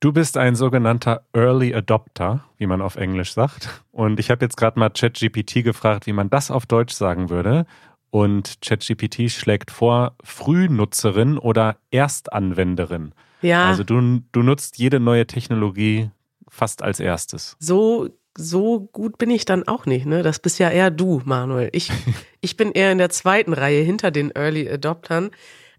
Du 0.00 0.12
bist 0.12 0.36
ein 0.36 0.56
sogenannter 0.56 1.24
Early 1.32 1.74
Adopter, 1.74 2.44
wie 2.56 2.66
man 2.66 2.82
auf 2.82 2.96
Englisch 2.96 3.32
sagt. 3.34 3.84
Und 3.92 4.18
ich 4.18 4.30
habe 4.30 4.44
jetzt 4.44 4.56
gerade 4.56 4.78
mal 4.78 4.90
ChatGPT 4.90 5.62
gefragt, 5.62 6.06
wie 6.06 6.12
man 6.12 6.28
das 6.28 6.50
auf 6.50 6.66
Deutsch 6.66 6.92
sagen 6.92 7.30
würde. 7.30 7.66
Und 8.12 8.58
ChatGPT 8.60 9.30
schlägt 9.30 9.70
vor, 9.70 10.16
Frühnutzerin 10.22 11.38
oder 11.38 11.78
Erstanwenderin. 11.90 13.14
Ja. 13.40 13.68
Also 13.68 13.84
du, 13.84 14.20
du 14.32 14.42
nutzt 14.42 14.76
jede 14.76 15.00
neue 15.00 15.26
Technologie 15.26 16.10
fast 16.46 16.82
als 16.82 17.00
erstes. 17.00 17.56
So 17.58 18.10
so 18.36 18.80
gut 18.92 19.18
bin 19.18 19.30
ich 19.30 19.44
dann 19.44 19.66
auch 19.68 19.86
nicht, 19.86 20.06
ne? 20.06 20.22
Das 20.22 20.38
bist 20.38 20.58
ja 20.58 20.70
eher 20.70 20.90
du, 20.90 21.22
Manuel. 21.24 21.70
Ich, 21.72 21.90
ich 22.40 22.56
bin 22.56 22.72
eher 22.72 22.92
in 22.92 22.98
der 22.98 23.10
zweiten 23.10 23.52
Reihe 23.52 23.82
hinter 23.82 24.10
den 24.10 24.30
Early 24.30 24.70
Adoptern. 24.70 25.30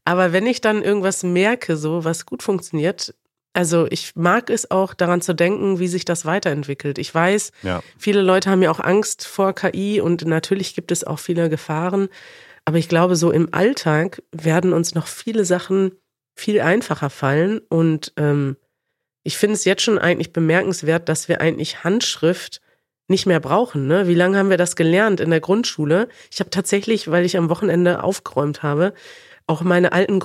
Aber 0.05 0.33
wenn 0.33 0.47
ich 0.47 0.59
dann 0.59 0.81
irgendwas 0.81 1.23
merke, 1.23 1.77
so 1.77 2.03
was 2.03 2.25
gut 2.25 2.43
funktioniert, 2.43 3.13
also 3.53 3.87
ich 3.89 4.15
mag 4.15 4.49
es 4.49 4.71
auch 4.71 4.93
daran 4.93 5.21
zu 5.21 5.33
denken, 5.33 5.79
wie 5.79 5.87
sich 5.87 6.05
das 6.05 6.25
weiterentwickelt. 6.25 6.97
Ich 6.97 7.13
weiß, 7.13 7.51
ja. 7.61 7.81
viele 7.97 8.21
Leute 8.21 8.49
haben 8.49 8.63
ja 8.63 8.71
auch 8.71 8.79
Angst 8.79 9.27
vor 9.27 9.53
KI 9.53 10.01
und 10.01 10.25
natürlich 10.25 10.75
gibt 10.75 10.91
es 10.91 11.03
auch 11.03 11.19
viele 11.19 11.49
Gefahren. 11.49 12.09
Aber 12.65 12.77
ich 12.77 12.89
glaube, 12.89 13.15
so 13.15 13.31
im 13.31 13.53
Alltag 13.53 14.23
werden 14.31 14.73
uns 14.73 14.95
noch 14.95 15.07
viele 15.07 15.45
Sachen 15.45 15.91
viel 16.35 16.61
einfacher 16.61 17.11
fallen 17.11 17.59
und 17.69 18.13
ähm, 18.17 18.57
ich 19.23 19.37
finde 19.37 19.53
es 19.53 19.65
jetzt 19.65 19.83
schon 19.83 19.99
eigentlich 19.99 20.33
bemerkenswert, 20.33 21.07
dass 21.07 21.29
wir 21.29 21.39
eigentlich 21.39 21.83
Handschrift 21.83 22.59
nicht 23.07 23.25
mehr 23.25 23.39
brauchen. 23.39 23.87
Ne? 23.87 24.07
Wie 24.07 24.15
lange 24.15 24.37
haben 24.37 24.49
wir 24.49 24.57
das 24.57 24.75
gelernt 24.75 25.19
in 25.19 25.29
der 25.29 25.39
Grundschule? 25.39 26.09
Ich 26.31 26.39
habe 26.39 26.49
tatsächlich, 26.49 27.11
weil 27.11 27.23
ich 27.23 27.37
am 27.37 27.49
Wochenende 27.49 28.03
aufgeräumt 28.03 28.63
habe, 28.63 28.93
auch 29.45 29.61
meine 29.61 29.91
alten 29.91 30.19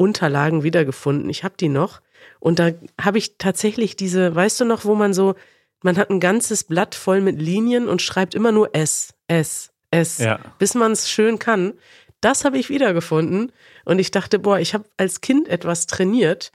Grundschulunterlagen 0.00 0.62
wiedergefunden. 0.62 1.28
Ich 1.28 1.44
habe 1.44 1.54
die 1.58 1.68
noch. 1.68 2.00
Und 2.38 2.58
da 2.58 2.70
habe 3.00 3.18
ich 3.18 3.36
tatsächlich 3.36 3.96
diese, 3.96 4.34
weißt 4.34 4.60
du 4.60 4.64
noch, 4.64 4.84
wo 4.84 4.94
man 4.94 5.12
so, 5.12 5.34
man 5.82 5.96
hat 5.96 6.10
ein 6.10 6.20
ganzes 6.20 6.64
Blatt 6.64 6.94
voll 6.94 7.20
mit 7.20 7.40
Linien 7.40 7.86
und 7.88 8.00
schreibt 8.00 8.34
immer 8.34 8.52
nur 8.52 8.74
S, 8.74 9.14
S, 9.28 9.72
S, 9.90 10.18
ja. 10.18 10.38
bis 10.58 10.74
man 10.74 10.92
es 10.92 11.10
schön 11.10 11.38
kann. 11.38 11.74
Das 12.22 12.44
habe 12.44 12.58
ich 12.58 12.70
wiedergefunden. 12.70 13.52
Und 13.84 13.98
ich 13.98 14.10
dachte, 14.10 14.38
boah, 14.38 14.58
ich 14.58 14.72
habe 14.74 14.84
als 14.96 15.20
Kind 15.20 15.48
etwas 15.48 15.86
trainiert 15.86 16.52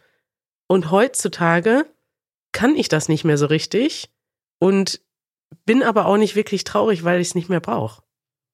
und 0.68 0.90
heutzutage 0.90 1.86
kann 2.52 2.76
ich 2.76 2.88
das 2.88 3.10
nicht 3.10 3.26
mehr 3.26 3.38
so 3.38 3.46
richtig 3.46 4.10
und 4.60 5.02
bin 5.66 5.84
aber 5.84 6.06
auch 6.06 6.18
nicht 6.18 6.36
wirklich 6.36 6.64
traurig, 6.64 7.04
weil 7.04 7.20
ich 7.20 7.30
es 7.30 7.36
nicht 7.36 7.50
mehr 7.50 7.60
brauche. 7.60 8.02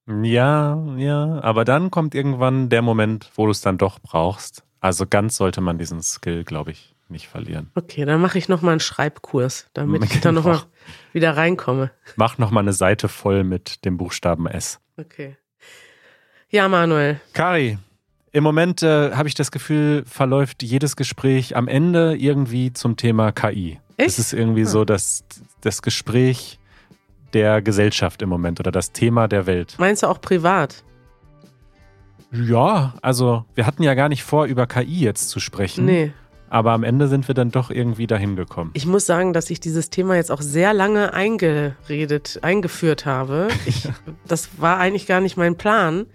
Ja, 0.08 0.84
ja, 0.98 1.40
aber 1.42 1.64
dann 1.64 1.92
kommt 1.92 2.16
irgendwann 2.16 2.70
der 2.70 2.82
Moment, 2.82 3.30
wo 3.36 3.46
du 3.46 3.52
es 3.52 3.62
dann 3.62 3.78
doch 3.78 4.00
brauchst. 4.00 4.64
Also 4.82 5.06
ganz 5.08 5.38
sollte 5.38 5.62
man 5.62 5.78
diesen 5.78 6.02
Skill, 6.02 6.44
glaube 6.44 6.72
ich, 6.72 6.96
nicht 7.08 7.28
verlieren. 7.28 7.70
Okay, 7.76 8.04
dann 8.04 8.20
mache 8.20 8.38
ich 8.38 8.50
nochmal 8.50 8.74
einen 8.74 8.80
Schreibkurs, 8.80 9.68
damit 9.74 10.04
ich 10.04 10.22
dann 10.22 10.36
nochmal 10.36 10.64
wieder 11.14 11.38
reinkomme. 11.38 11.92
Mach 12.16 12.38
nochmal 12.38 12.64
eine 12.64 12.74
Seite 12.74 13.08
voll 13.08 13.44
mit 13.44 13.86
dem 13.86 13.98
Buchstaben 13.98 14.48
S. 14.48 14.80
Okay. 14.98 15.38
Ja, 16.50 16.68
Manuel. 16.68 17.22
Kari, 17.34 17.78
im 18.32 18.44
Moment 18.44 18.82
äh, 18.82 19.12
habe 19.12 19.28
ich 19.30 19.36
das 19.36 19.52
Gefühl, 19.52 20.04
verläuft 20.06 20.64
jedes 20.64 20.96
Gespräch 20.96 21.56
am 21.56 21.68
Ende 21.68 22.16
irgendwie 22.16 22.74
zum 22.74 22.98
Thema 22.98 23.32
KI. 23.32 23.80
Echt? 23.98 24.10
Es 24.10 24.20
ist 24.20 24.34
irgendwie 24.34 24.64
ah. 24.64 24.68
so 24.68 24.84
das, 24.84 25.24
das 25.62 25.82
Gespräch 25.82 26.60
der 27.34 27.62
Gesellschaft 27.62 28.22
im 28.22 28.30
Moment 28.30 28.60
oder 28.60 28.72
das 28.72 28.92
Thema 28.94 29.28
der 29.28 29.46
Welt. 29.46 29.76
Meinst 29.78 30.04
du 30.04 30.08
auch 30.08 30.20
privat? 30.20 30.84
Ja, 32.32 32.94
also 33.02 33.46
wir 33.56 33.66
hatten 33.66 33.84
ja 33.84 33.94
gar 33.94 34.10
nicht 34.10 34.24
vor, 34.24 34.46
über 34.46 34.68
KI 34.68 35.02
jetzt 35.02 35.30
zu 35.30 35.40
sprechen. 35.40 35.86
Nee. 35.86 36.14
Aber 36.50 36.72
am 36.72 36.84
Ende 36.84 37.08
sind 37.08 37.30
wir 37.30 37.36
dann 37.36 37.52
doch 37.52 37.72
irgendwie 37.72 38.08
dahin 38.08 38.36
gekommen. 38.36 38.72
Ich 38.74 38.86
muss 38.86 39.06
sagen, 39.06 39.32
dass 39.32 39.50
ich 39.50 39.62
dieses 39.62 39.90
Thema 39.90 40.16
jetzt 40.16 40.32
auch 40.32 40.42
sehr 40.42 40.74
lange 40.74 41.14
eingeredet, 41.14 42.40
eingeführt 42.42 43.06
habe. 43.06 43.48
Ich, 43.66 43.88
das 44.28 44.50
war 44.58 44.78
eigentlich 44.78 45.08
gar 45.08 45.22
nicht 45.22 45.38
mein 45.38 45.56
Plan. 45.56 46.08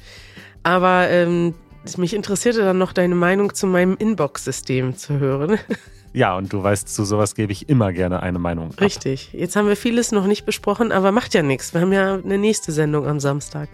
Aber 0.62 1.08
ähm, 1.08 1.54
mich 1.96 2.12
interessierte 2.12 2.60
dann 2.60 2.76
noch 2.76 2.92
deine 2.92 3.14
Meinung 3.14 3.54
zu 3.54 3.66
meinem 3.66 3.96
Inbox-System 3.96 4.96
zu 4.96 5.18
hören. 5.18 5.58
Ja, 6.12 6.34
und 6.34 6.50
du 6.50 6.62
weißt, 6.62 6.88
zu 6.88 7.04
sowas 7.04 7.34
gebe 7.34 7.52
ich 7.52 7.68
immer 7.68 7.92
gerne 7.92 8.22
eine 8.22 8.38
Meinung. 8.38 8.70
Ab. 8.70 8.80
Richtig. 8.80 9.34
Jetzt 9.34 9.54
haben 9.54 9.68
wir 9.68 9.76
vieles 9.76 10.12
noch 10.12 10.26
nicht 10.26 10.46
besprochen, 10.46 10.90
aber 10.90 11.12
macht 11.12 11.34
ja 11.34 11.42
nichts. 11.42 11.74
Wir 11.74 11.82
haben 11.82 11.92
ja 11.92 12.14
eine 12.14 12.38
nächste 12.38 12.72
Sendung 12.72 13.06
am 13.06 13.20
Samstag. 13.20 13.68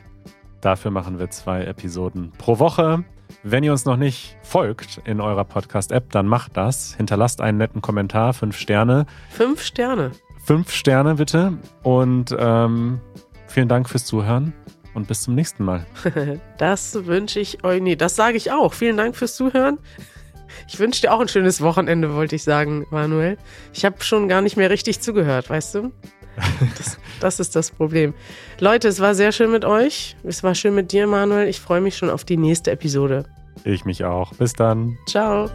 Dafür 0.62 0.92
machen 0.92 1.18
wir 1.18 1.28
zwei 1.28 1.64
Episoden 1.64 2.30
pro 2.38 2.60
Woche. 2.60 3.02
Wenn 3.42 3.64
ihr 3.64 3.72
uns 3.72 3.84
noch 3.84 3.96
nicht 3.96 4.36
folgt 4.42 5.00
in 5.04 5.20
eurer 5.20 5.44
Podcast-App, 5.44 6.12
dann 6.12 6.28
macht 6.28 6.56
das. 6.56 6.94
Hinterlasst 6.94 7.40
einen 7.40 7.58
netten 7.58 7.82
Kommentar, 7.82 8.32
fünf 8.32 8.56
Sterne. 8.56 9.06
Fünf 9.28 9.60
Sterne. 9.60 10.12
Fünf 10.44 10.70
Sterne 10.70 11.16
bitte. 11.16 11.58
Und 11.82 12.34
ähm, 12.38 13.00
vielen 13.48 13.66
Dank 13.66 13.88
fürs 13.88 14.06
Zuhören 14.06 14.52
und 14.94 15.08
bis 15.08 15.22
zum 15.22 15.34
nächsten 15.34 15.64
Mal. 15.64 15.84
das 16.58 17.06
wünsche 17.06 17.40
ich 17.40 17.64
euch. 17.64 17.82
Nee, 17.82 17.96
das 17.96 18.14
sage 18.14 18.36
ich 18.36 18.52
auch. 18.52 18.72
Vielen 18.72 18.96
Dank 18.96 19.16
fürs 19.16 19.34
Zuhören. 19.34 19.80
Ich 20.68 20.78
wünsche 20.78 21.00
dir 21.00 21.12
auch 21.12 21.20
ein 21.20 21.28
schönes 21.28 21.60
Wochenende, 21.60 22.14
wollte 22.14 22.36
ich 22.36 22.44
sagen, 22.44 22.86
Manuel. 22.90 23.36
Ich 23.72 23.84
habe 23.84 24.04
schon 24.04 24.28
gar 24.28 24.42
nicht 24.42 24.56
mehr 24.56 24.70
richtig 24.70 25.00
zugehört, 25.00 25.50
weißt 25.50 25.74
du? 25.74 25.92
Das, 26.78 26.98
das, 27.20 27.40
ist 27.40 27.56
das 27.56 27.70
Problem. 27.70 28.14
Leute, 28.58 28.88
es 28.88 29.00
war 29.00 29.14
sehr 29.14 29.32
schön 29.32 29.50
mit 29.50 29.64
euch. 29.64 30.16
Es 30.24 30.42
war 30.42 30.54
schön 30.54 30.74
mit 30.74 30.92
dir, 30.92 31.06
Manuel. 31.06 31.48
Ich 31.48 31.60
freue 31.60 31.80
mich 31.80 31.96
schon 31.96 32.10
auf 32.10 32.24
die 32.24 32.36
nächste 32.36 32.70
Episode. 32.70 33.24
Ich 33.64 33.84
mich 33.84 34.04
auch. 34.04 34.32
Bis 34.34 34.52
dann. 34.52 34.96
Ciao. 35.06 35.50